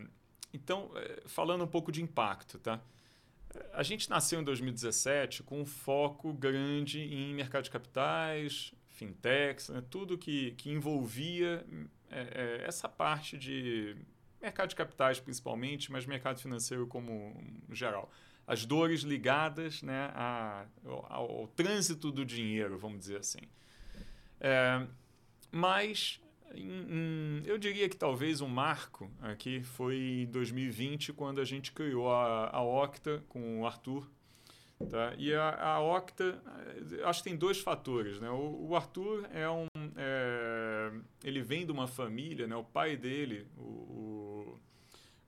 [0.53, 2.81] então, é, falando um pouco de impacto, tá?
[3.73, 9.83] A gente nasceu em 2017 com um foco grande em mercado de capitais, fintechs, né?
[9.89, 11.65] tudo que, que envolvia
[12.09, 13.95] é, é, essa parte de
[14.45, 17.35] mercado de capitais principalmente, mas mercado financeiro como
[17.71, 18.11] geral.
[18.47, 23.39] As dores ligadas né, a, ao, ao, trânsito do dinheiro, vamos dizer assim.
[24.39, 24.85] É,
[25.51, 26.21] mas
[27.43, 32.49] eu diria que talvez um marco aqui foi em 2020, quando a gente criou a,
[32.49, 34.07] a Octa com o Arthur.
[34.89, 35.13] Tá?
[35.17, 36.41] E a, a Octa,
[36.91, 38.19] eh, acho que tem dois fatores.
[38.19, 38.29] Né?
[38.29, 39.67] O, o Arthur é um.
[39.95, 40.91] É,
[41.23, 42.55] ele vem de uma família, né?
[42.55, 44.59] o pai dele, o, o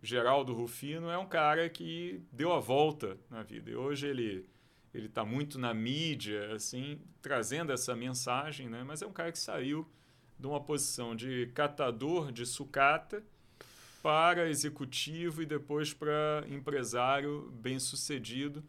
[0.02, 3.72] Geraldo Rufino, é um cara que deu a volta na vida.
[3.72, 4.50] E hoje ele
[4.94, 8.84] ele está muito na mídia, assim, trazendo essa mensagem, né?
[8.84, 9.88] mas é um cara que saiu
[10.40, 13.24] de uma posição de catador de sucata
[14.02, 18.64] para executivo e depois para empresário bem-sucedido,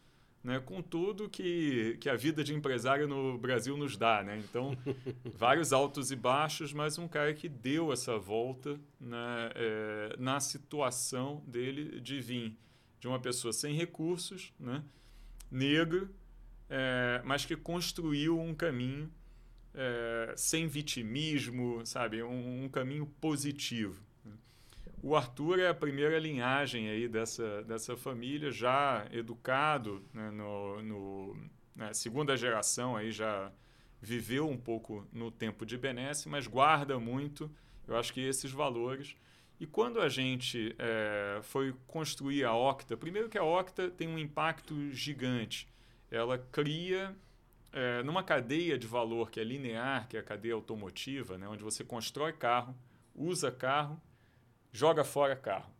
[0.49, 4.23] né, com tudo que, que a vida de empresário no Brasil nos dá.
[4.23, 4.39] Né?
[4.39, 4.75] Então,
[5.37, 11.45] vários altos e baixos, mas um cara que deu essa volta né, é, na situação
[11.47, 12.57] dele de vir
[12.99, 14.83] de uma pessoa sem recursos, né,
[15.51, 16.09] negro,
[16.71, 19.13] é, mas que construiu um caminho
[19.75, 22.23] é, sem vitimismo, sabe?
[22.23, 24.03] Um, um, caminho positivo.
[25.03, 31.37] O Arthur é a primeira linhagem aí dessa, dessa família, já educado né, no, no
[31.75, 33.53] né, segunda geração, aí já
[34.01, 37.51] viveu um pouco no tempo de Benesse, mas guarda muito,
[37.87, 39.17] eu acho que esses valores.
[39.61, 44.19] E quando a gente é, foi construir a Octa, primeiro que a Octa tem um
[44.19, 45.69] impacto gigante.
[46.11, 47.15] Ela cria
[47.73, 51.63] é, numa cadeia de valor que é linear, que é a cadeia automotiva, né, onde
[51.63, 52.75] você constrói carro,
[53.15, 54.01] usa carro,
[54.73, 55.73] joga fora carro.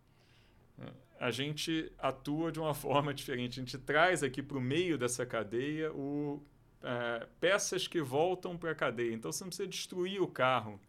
[1.21, 3.59] A gente atua de uma forma diferente.
[3.59, 6.43] A gente traz aqui para o meio dessa cadeia o,
[6.83, 9.13] é, peças que voltam para a cadeia.
[9.13, 10.81] Então você não precisa destruir o carro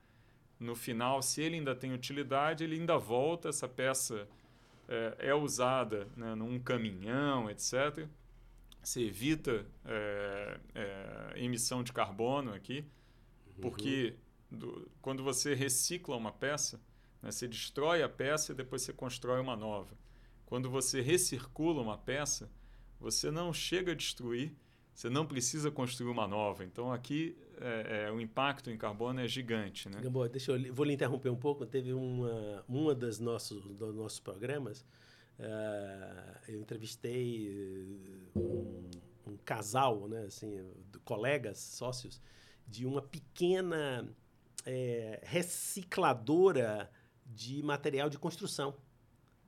[0.59, 1.21] no final.
[1.21, 3.49] Se ele ainda tem utilidade, ele ainda volta.
[3.49, 4.27] Essa peça
[4.87, 8.07] é, é usada né, num caminhão, etc
[8.81, 13.61] você evita é, é, emissão de carbono aqui, uhum.
[13.61, 14.15] porque
[14.49, 16.79] do, quando você recicla uma peça,
[17.21, 19.97] né, você destrói a peça e depois você constrói uma nova.
[20.45, 22.49] Quando você recircula uma peça,
[22.99, 24.55] você não chega a destruir,
[24.93, 26.63] você não precisa construir uma nova.
[26.63, 29.87] Então aqui é, é, o impacto em carbono é gigante.
[29.87, 30.01] Né?
[30.01, 31.65] Gamboa, deixa eu vou lhe interromper um pouco.
[31.65, 34.83] Teve uma, uma das nossos, dos nossos programas
[35.39, 37.49] Uh, eu entrevistei
[38.35, 38.89] um,
[39.25, 40.69] um, casal, né, assim,
[41.05, 42.21] colegas, sócios,
[42.67, 44.05] de uma pequena
[44.65, 46.91] é, recicladora
[47.29, 48.75] de material de construção.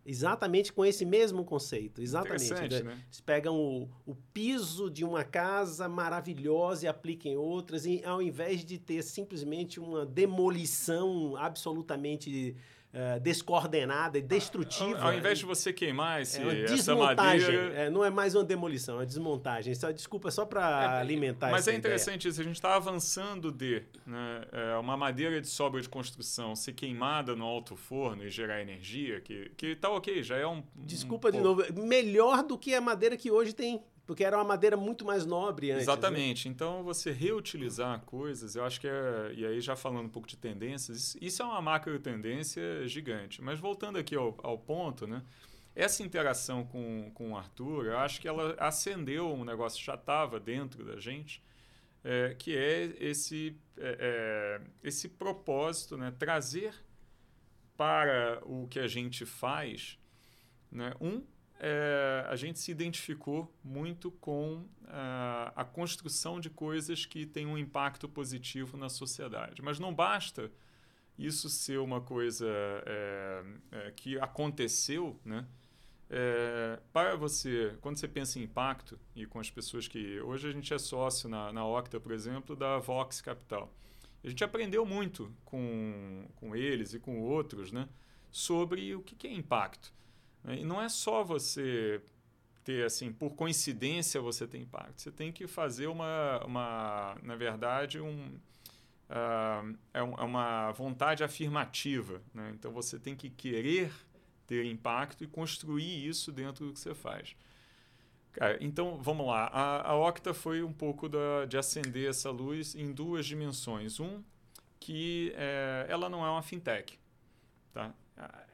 [0.03, 2.01] Exatamente com esse mesmo conceito.
[2.01, 2.83] Exatamente.
[2.83, 3.03] Né?
[3.05, 8.21] Eles pegam o, o, piso de uma casa maravilhosa e aplicam em outras, e ao
[8.21, 12.55] invés de ter simplesmente uma demolição absolutamente
[12.93, 14.99] uh, descoordenada e destrutiva.
[14.99, 17.73] Ao, ao invés de você queimar esse, é essa madeira...
[17.73, 19.73] É, não é mais uma demolição, é uma desmontagem.
[19.75, 22.31] Só, desculpa, só para é, alimentar Mas é interessante ideia.
[22.31, 26.73] isso, a gente está avançando de né, é, uma madeira de sobra de construção ser
[26.73, 30.63] queimada no alto forno e gerar energia, que, que tá ok, já é um...
[30.75, 34.43] Desculpa um de novo, melhor do que a madeira que hoje tem porque era uma
[34.43, 35.85] madeira muito mais nobre antes.
[35.85, 35.93] Né?
[35.93, 36.47] Exatamente.
[36.47, 36.53] Né?
[36.53, 39.33] Então, você reutilizar coisas, eu acho que é.
[39.35, 43.41] E aí, já falando um pouco de tendências, isso é uma macro tendência gigante.
[43.41, 45.21] Mas voltando aqui ao, ao ponto, né?
[45.73, 49.95] Essa interação com, com o Arthur, eu acho que ela acendeu um negócio que já
[49.95, 51.41] estava dentro da gente,
[52.03, 56.13] é, que é esse, é, é, esse propósito, né?
[56.19, 56.73] trazer
[57.77, 59.97] para o que a gente faz
[60.69, 60.93] né?
[60.99, 61.23] um
[61.63, 67.55] é, a gente se identificou muito com a, a construção de coisas que têm um
[67.55, 69.61] impacto positivo na sociedade.
[69.61, 70.51] Mas não basta
[71.19, 73.43] isso ser uma coisa é,
[73.73, 75.45] é, que aconteceu, né?
[76.09, 80.19] É, para você, quando você pensa em impacto, e com as pessoas que.
[80.21, 83.71] Hoje a gente é sócio na, na Octa, por exemplo, da Vox Capital.
[84.23, 87.87] A gente aprendeu muito com, com eles e com outros né,
[88.31, 89.93] sobre o que é impacto.
[90.43, 90.59] Né?
[90.59, 92.01] E não é só você
[92.63, 95.01] ter, assim, por coincidência você tem impacto.
[95.01, 98.27] Você tem que fazer uma, uma na verdade, um,
[99.09, 102.21] uh, é, um, é uma vontade afirmativa.
[102.33, 102.51] Né?
[102.53, 103.91] Então você tem que querer
[104.45, 107.35] ter impacto e construir isso dentro do que você faz.
[108.33, 109.47] Cara, então, vamos lá.
[109.47, 113.99] A, a Octa foi um pouco da, de acender essa luz em duas dimensões.
[113.99, 114.23] Um,
[114.81, 116.99] que é, ela não é uma fintech.
[117.71, 117.93] Tá?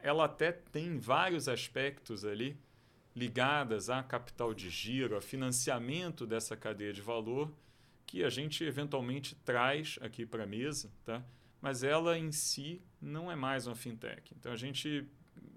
[0.07, 2.57] Ela até tem vários aspectos ali
[3.13, 7.51] ligadas a capital de giro, a financiamento dessa cadeia de valor,
[8.05, 11.21] que a gente eventualmente traz aqui para a mesa, tá?
[11.59, 14.33] mas ela em si não é mais uma fintech.
[14.39, 15.05] Então, a gente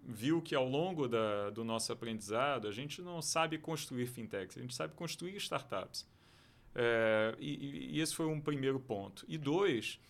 [0.02, 4.60] viu que ao longo da, do nosso aprendizado, a gente não sabe construir fintechs, a
[4.60, 6.08] gente sabe construir startups.
[6.74, 9.24] É, e, e, esse foi um primeiro ponto.
[9.28, 10.00] E dois,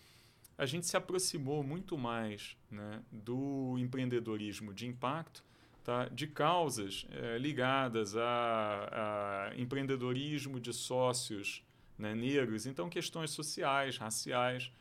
[0.61, 5.43] a gente se aproximou muito mais né, do empreendedorismo de impacto,
[5.83, 11.63] tá, de causas é, ligadas a, a, empreendedorismo de sócios
[11.97, 14.71] né, negros, então questões sociais, raciais,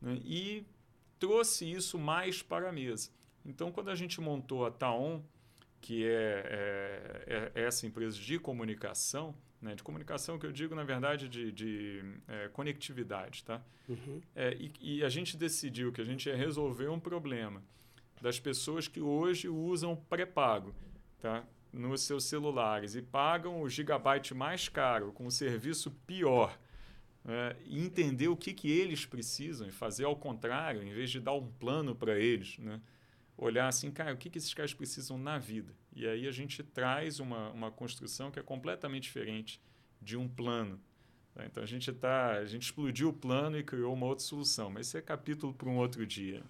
[0.00, 0.64] né, e
[1.18, 3.10] trouxe isso mais para a mesa.
[3.44, 5.20] Então, quando a gente montou a Taon,
[5.84, 10.82] que é, é, é essa empresa de comunicação, né, de comunicação que eu digo, na
[10.82, 13.62] verdade, de, de é, conectividade, tá?
[13.86, 14.18] Uhum.
[14.34, 17.62] É, e, e, a gente decidiu que a gente ia resolver um problema
[18.18, 20.74] das pessoas que hoje usam pré-pago,
[21.20, 21.44] tá?
[21.70, 26.58] Nos seus celulares e pagam o gigabyte mais caro com o serviço pior.
[27.22, 27.56] Né?
[27.64, 31.32] e entender o que, que eles precisam e fazer ao contrário, em vez de dar
[31.32, 32.78] um plano para eles, né?
[33.36, 35.74] Olhar assim, cara, o que, que esses caras precisam na vida?
[35.94, 39.60] E aí a gente traz uma, uma construção que é completamente diferente
[40.00, 40.80] de um plano.
[41.34, 41.44] Tá?
[41.44, 44.88] Então a gente tá, a gente explodiu o plano e criou uma outra solução, mas
[44.88, 46.42] esse é capítulo para um outro dia.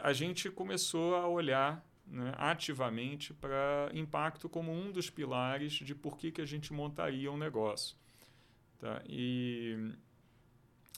[0.00, 6.16] A gente começou a olhar né, ativamente para impacto como um dos pilares de por
[6.16, 7.96] que, que a gente montaria um negócio.
[8.78, 9.02] Tá?
[9.06, 9.92] E,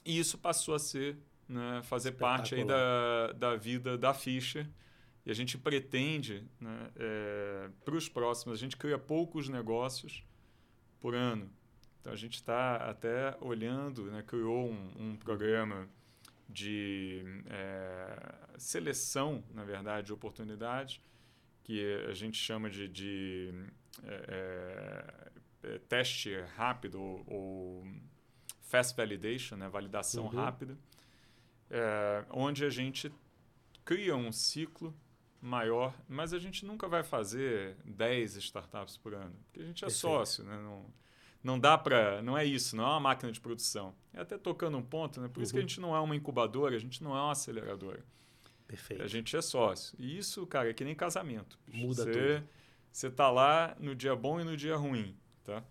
[0.05, 1.17] e isso passou a ser
[1.47, 4.69] né, fazer parte aí da, da vida da ficha.
[5.25, 10.23] E a gente pretende, né, é, para os próximos, a gente cria poucos negócios
[10.99, 11.49] por ano.
[12.01, 15.87] Então a gente está até olhando, né, criou um, um programa
[16.49, 20.99] de é, seleção, na verdade, de oportunidades,
[21.63, 23.53] que a gente chama de, de
[24.03, 25.31] é,
[25.63, 27.87] é, é teste rápido ou, ou,
[28.59, 30.31] fast validation, né, validação uhum.
[30.31, 30.77] rápida
[31.73, 33.11] é, onde a gente
[33.83, 34.95] cria um ciclo
[35.41, 39.87] maior, mas a gente nunca vai fazer 10 startups por ano, porque a gente é
[39.87, 39.99] Perfeito.
[39.99, 40.55] sócio, né?
[40.55, 40.85] Não,
[41.43, 43.93] não dá para, não é isso, não é uma máquina de produção.
[44.13, 45.27] É até tocando um ponto, né?
[45.27, 45.43] Por uhum.
[45.43, 45.67] isso que a uhum.
[45.67, 48.05] gente não é uma incubadora, a gente não é uma aceleradora.
[48.67, 49.03] Perfeito.
[49.03, 49.95] A gente é sócio.
[49.99, 51.59] E isso, cara, é que nem casamento.
[51.67, 52.49] Muda você, tudo.
[52.91, 55.63] Você tá lá no dia bom e no dia ruim, tá?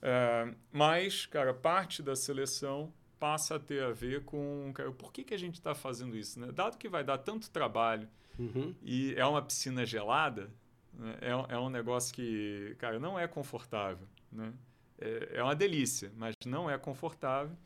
[0.00, 2.92] É, mas, cara, parte da seleção
[3.22, 6.40] passa a ter a ver com cara, por que, que a gente está fazendo isso.
[6.40, 6.50] Né?
[6.50, 8.74] Dado que vai dar tanto trabalho uhum.
[8.82, 10.50] e é uma piscina gelada,
[10.92, 11.16] né?
[11.20, 14.08] é, é um negócio que, cara, não é confortável.
[14.32, 14.52] Né?
[14.98, 17.56] É, é uma delícia, mas não é confortável.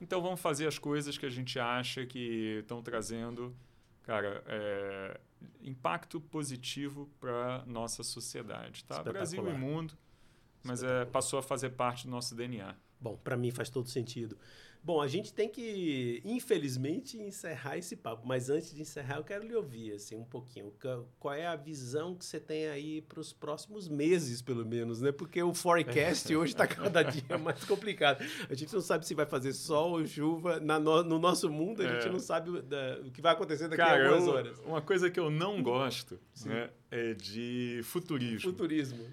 [0.00, 3.54] Então vamos fazer as coisas que a gente acha que estão trazendo,
[4.04, 5.20] cara, é,
[5.60, 9.02] impacto positivo para nossa sociedade, tá?
[9.02, 9.92] Brasil e mundo,
[10.62, 12.74] mas é, passou a fazer parte do nosso DNA.
[12.98, 14.34] Bom, para mim faz todo sentido.
[14.84, 18.26] Bom, a gente tem que, infelizmente, encerrar esse papo.
[18.26, 20.70] Mas antes de encerrar, eu quero lhe ouvir assim, um pouquinho.
[21.18, 25.10] Qual é a visão que você tem aí para os próximos meses, pelo menos, né?
[25.10, 28.22] Porque o forecast hoje está cada dia mais complicado.
[28.50, 30.60] A gente não sabe se vai fazer sol ou chuva.
[30.60, 32.10] Na no, no nosso mundo, a gente é.
[32.10, 34.58] não sabe o, da, o, que vai acontecer daqui Cara, a algumas eu, horas.
[34.66, 38.50] Uma coisa que eu não gosto né, é de futurismo.
[38.50, 39.06] Futurismo.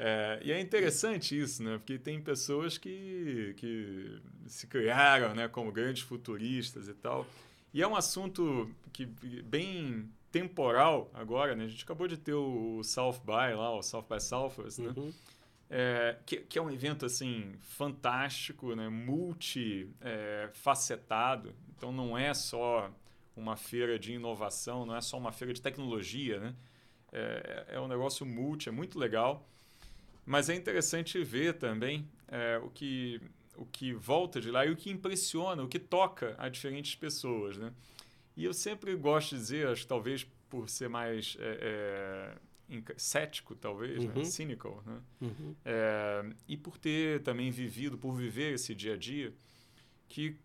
[0.00, 1.76] É, e é interessante isso, né?
[1.76, 7.26] Porque tem pessoas que, que se criaram né, como grandes futuristas e tal.
[7.74, 11.64] E é um assunto que bem temporal agora, né?
[11.64, 14.94] A gente acabou de ter o South by lá, o South by Southwest, né?
[14.96, 15.12] Uhum.
[15.68, 18.88] É, que, que, é um evento assim fantástico, né?
[18.88, 21.48] multifacetado.
[21.48, 22.88] É, então não é só
[23.36, 26.54] uma feira de inovação, não é só uma feira de tecnologia, né?
[27.12, 29.44] É, é um negócio multi, é muito legal.
[30.28, 33.18] Mas é interessante ver também é, o, que,
[33.56, 37.56] o que volta de lá e o que impressiona, o que toca a diferentes pessoas.
[37.56, 37.72] Né?
[38.36, 42.36] E eu sempre gosto de dizer, acho talvez por ser mais é,
[42.70, 44.12] é, cético, talvez, né?
[44.14, 44.18] uhum.
[44.18, 44.24] né?
[44.24, 45.00] cynical, né?
[45.22, 45.54] Uhum.
[45.64, 49.32] É, e por ter também vivido, por viver esse dia a dia,
[50.10, 50.36] que,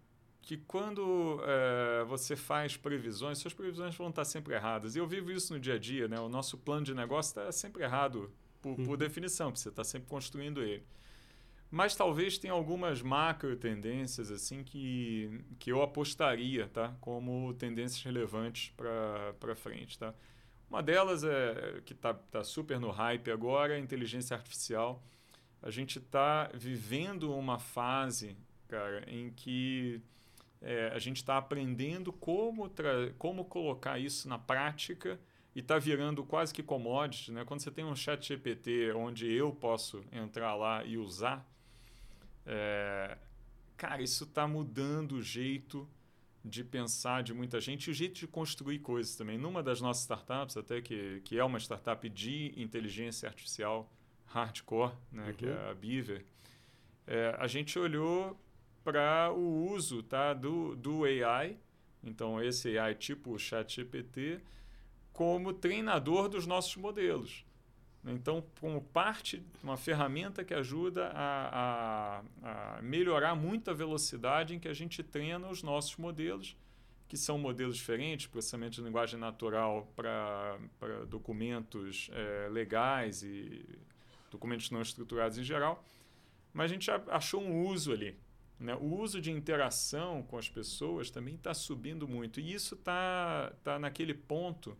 [0.41, 4.95] que quando é, você faz previsões, suas previsões vão estar sempre erradas.
[4.95, 6.21] E eu vivo isso no dia a dia, né?
[6.21, 8.31] O nosso plano de negócio está sempre errado
[8.63, 8.85] por, uhum.
[8.85, 10.83] por definição, porque você está sempre construindo ele.
[11.69, 16.95] Mas talvez tenha algumas macro tendências assim que, que eu apostaria tá?
[17.01, 19.97] como tendências relevantes para frente.
[19.97, 20.13] Tá?
[20.69, 25.03] Uma delas é que está tá super no hype agora, a inteligência artificial.
[25.61, 28.37] A gente está vivendo uma fase,
[28.67, 29.99] cara, em que
[30.61, 32.71] é, a gente está aprendendo como,
[33.17, 35.19] como colocar isso na prática
[35.55, 37.31] e está virando quase que commodity.
[37.31, 37.45] Né?
[37.45, 41.47] Quando você tem um chat GPT onde eu posso entrar lá e usar,
[42.45, 43.17] é,
[43.77, 45.87] cara, isso está mudando o jeito
[46.43, 49.37] de pensar de muita gente e o jeito de construir coisas também.
[49.37, 53.89] Numa das nossas startups, até que, que é uma startup de inteligência artificial
[54.25, 55.33] hardcore, né, uhum.
[55.33, 55.69] que é uhum.
[55.69, 56.25] a Beaver,
[57.07, 58.37] é, a gente olhou
[58.83, 61.57] para o uso tá, do, do AI,
[62.03, 64.41] então esse AI tipo ChatGPT,
[65.13, 67.45] como treinador dos nossos modelos.
[68.05, 74.59] Então, como parte, uma ferramenta que ajuda a, a, a, melhorar muito a velocidade em
[74.59, 76.57] que a gente treina os nossos modelos,
[77.07, 80.57] que são modelos diferentes, processamento de linguagem natural para
[81.07, 83.63] documentos é, legais e
[84.29, 85.85] documentos não estruturados em geral.
[86.51, 88.17] Mas a gente achou um uso ali.
[88.59, 88.75] Né?
[88.75, 92.39] O uso de interação com as pessoas também está subindo muito.
[92.39, 94.77] E isso está tá naquele ponto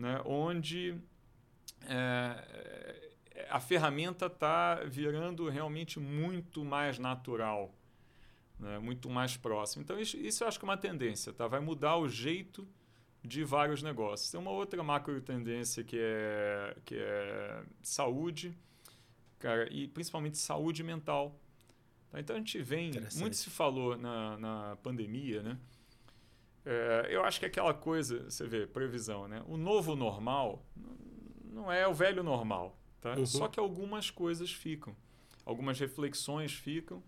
[0.00, 0.98] né, onde
[1.86, 3.10] é,
[3.50, 7.74] a ferramenta está virando realmente muito mais natural,
[8.58, 8.78] né?
[8.78, 9.82] muito mais próximo.
[9.82, 11.46] Então, isso, isso eu acho que é uma tendência, tá?
[11.46, 12.66] vai mudar o jeito
[13.22, 14.30] de vários negócios.
[14.30, 18.56] Tem uma outra macro tendência que é, que é saúde,
[19.38, 21.38] cara, e principalmente saúde mental.
[22.10, 22.20] Tá?
[22.20, 25.58] Então a gente vem, muito se falou na, na pandemia, né?
[26.64, 29.42] É, eu acho que é aquela coisa, você vê, previsão, né?
[29.46, 30.64] O novo normal
[31.52, 32.76] não é o velho normal.
[33.00, 33.14] Tá?
[33.14, 33.26] Uhum.
[33.26, 34.94] Só que algumas coisas ficam,
[35.44, 37.02] algumas reflexões ficam.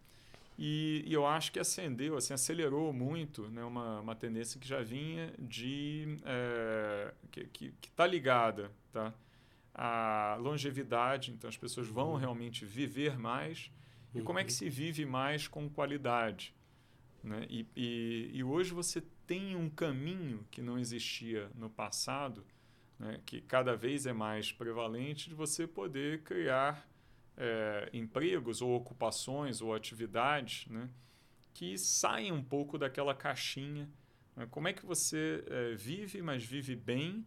[0.58, 4.82] E, e, eu acho que acendeu, assim, acelerou muito né, uma, uma tendência que já
[4.82, 6.18] vinha de.
[6.24, 7.14] É,
[7.52, 9.12] que está ligada tá,
[9.74, 12.16] à longevidade, então as pessoas vão uhum.
[12.16, 13.70] realmente viver mais.
[14.14, 14.20] Uhum.
[14.20, 14.58] E como é que uhum.
[14.58, 16.54] se vive mais com qualidade?
[17.24, 17.46] Né?
[17.48, 19.02] E, e, e hoje você
[19.32, 22.44] tem um caminho que não existia no passado
[22.98, 26.86] né, que cada vez é mais prevalente, de você poder criar
[27.34, 30.86] é, empregos ou ocupações ou atividades né,
[31.54, 33.88] que saem um pouco daquela caixinha.
[34.36, 34.46] Né?
[34.50, 37.26] Como é que você é, vive, mas vive bem,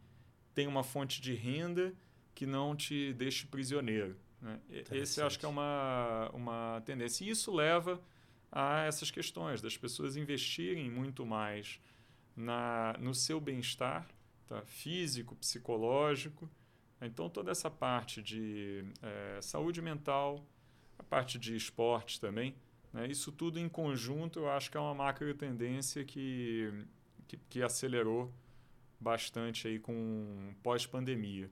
[0.53, 1.91] tem uma fonte de renda
[2.35, 4.15] que não te deixe prisioneiro?
[4.39, 4.59] Né?
[4.91, 7.25] Esse acho que é uma, uma tendência.
[7.25, 7.99] E isso leva
[8.51, 11.79] a essas questões das pessoas investirem muito mais
[12.35, 14.07] na, no seu bem-estar
[14.47, 14.61] tá?
[14.65, 16.49] físico, psicológico.
[17.01, 20.45] Então, toda essa parte de é, saúde mental,
[20.97, 22.55] a parte de esporte também,
[22.91, 23.07] né?
[23.07, 26.71] isso tudo em conjunto eu acho que é uma macro tendência que,
[27.27, 28.33] que, que acelerou
[28.99, 31.49] bastante aí com pós-pandemia.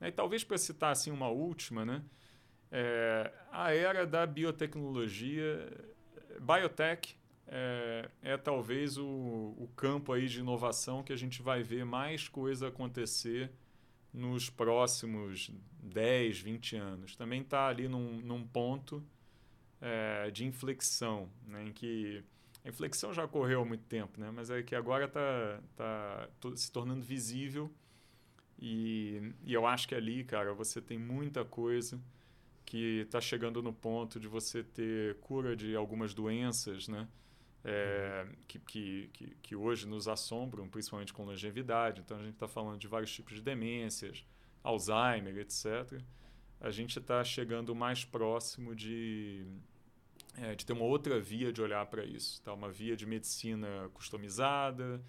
[0.00, 2.02] E talvez para citar assim uma última, né?
[2.70, 5.70] É, a era da biotecnologia,
[6.40, 7.16] biotech
[7.54, 12.26] é, é talvez o, o, campo aí de inovação que a gente vai ver mais
[12.26, 13.52] coisa acontecer
[14.10, 15.50] nos próximos
[15.82, 17.14] 10, 20 anos.
[17.14, 19.04] Também está ali num, num ponto
[19.82, 22.24] é, de inflexão, né, em que
[22.64, 26.56] a inflexão já ocorreu há muito tempo, né, mas é que agora está tá, tá
[26.56, 27.70] se tornando visível
[28.58, 32.00] e, e eu acho que ali, cara, você tem muita coisa
[32.64, 37.06] que está chegando no ponto de você ter cura de algumas doenças, né?
[37.64, 42.00] É, que, que, que, hoje nos assombram, principalmente com longevidade.
[42.00, 44.24] Então, a gente está falando de vários tipos de demências,
[44.62, 46.00] Alzheimer, etc.
[46.60, 49.44] A gente está chegando mais próximo de,
[50.36, 52.52] é, de ter uma outra via de olhar para isso, tá?
[52.52, 55.00] uma via de medicina customizada.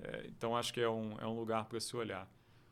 [0.00, 2.30] É, então, acho que é um, é um lugar para se olhar.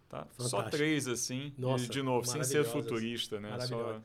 [0.09, 0.24] Tá?
[0.39, 3.41] Só três, assim, Nossa, e, de novo, sem ser futurista.
[3.41, 3.59] Né?
[3.61, 4.01] Só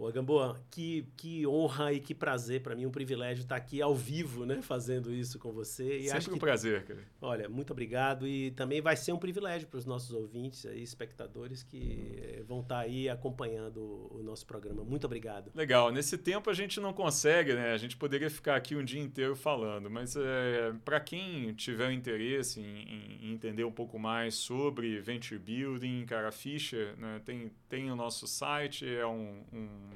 [0.00, 3.94] Ô, Gamboa, que, que honra e que prazer para mim, um privilégio estar aqui ao
[3.94, 5.98] vivo, né, fazendo isso com você.
[5.98, 7.00] E Sempre acho um que, prazer, cara.
[7.20, 11.62] Olha, muito obrigado e também vai ser um privilégio para os nossos ouvintes e espectadores
[11.62, 14.82] que eh, vão estar aí acompanhando o nosso programa.
[14.82, 15.50] Muito obrigado.
[15.54, 15.92] Legal.
[15.92, 17.74] Nesse tempo a gente não consegue, né?
[17.74, 22.58] A gente poderia ficar aqui um dia inteiro falando, mas é, para quem tiver interesse
[22.58, 27.90] em, em, entender um pouco mais sobre Venture Building, cara, a Fischer né, tem, tem
[27.90, 29.89] o nosso site, é um, um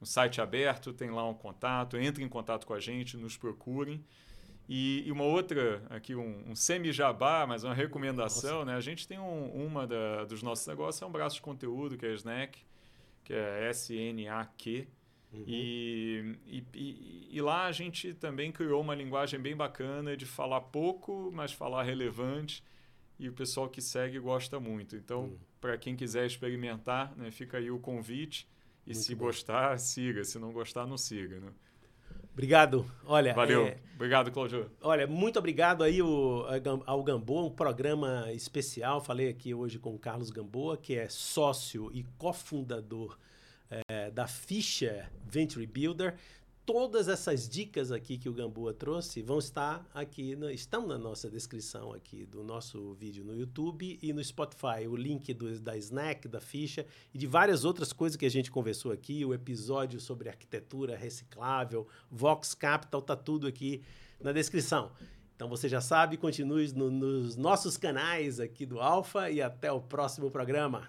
[0.00, 4.04] um site aberto, tem lá um contato, entre em contato com a gente, nos procurem.
[4.68, 8.74] E, e uma outra, aqui um, um semi-jabá, mas uma recomendação, né?
[8.74, 12.06] A gente tem um, uma da, dos nossos negócios, é um braço de conteúdo, que
[12.06, 12.58] é a Snack,
[13.24, 14.88] que é S-N-A-Q.
[15.32, 15.44] Uhum.
[15.46, 21.30] E, e, e, lá a gente também criou uma linguagem bem bacana de falar pouco,
[21.32, 22.62] mas falar relevante.
[23.18, 24.96] E o pessoal que segue gosta muito.
[24.96, 25.38] Então, uhum.
[25.60, 28.48] para quem quiser experimentar, né, fica aí o convite.
[28.86, 29.26] E Muito se bom.
[29.26, 30.24] gostar, siga.
[30.24, 31.38] Se não gostar, não siga.
[31.38, 31.52] Né?
[32.32, 32.84] Obrigado.
[33.04, 33.66] Olha, Valeu.
[33.66, 33.78] É...
[33.94, 34.70] Obrigado, Claudio.
[34.80, 39.00] Olha, muito obrigado aí ao Gamboa, um programa especial.
[39.00, 43.18] Falei aqui hoje com o Carlos Gamboa, que é sócio e cofundador
[43.88, 46.16] é, da Fischer Venture Builder
[46.64, 51.92] todas essas dicas aqui que o Gamboa trouxe vão estar aqui, estão na nossa descrição
[51.92, 54.86] aqui do nosso vídeo no YouTube e no Spotify.
[54.88, 58.50] O link do, da Snack, da ficha e de várias outras coisas que a gente
[58.50, 63.82] conversou aqui, o episódio sobre arquitetura reciclável, Vox Capital, tá tudo aqui
[64.20, 64.92] na descrição.
[65.34, 69.80] Então você já sabe, continue no, nos nossos canais aqui do Alfa e até o
[69.80, 70.88] próximo programa.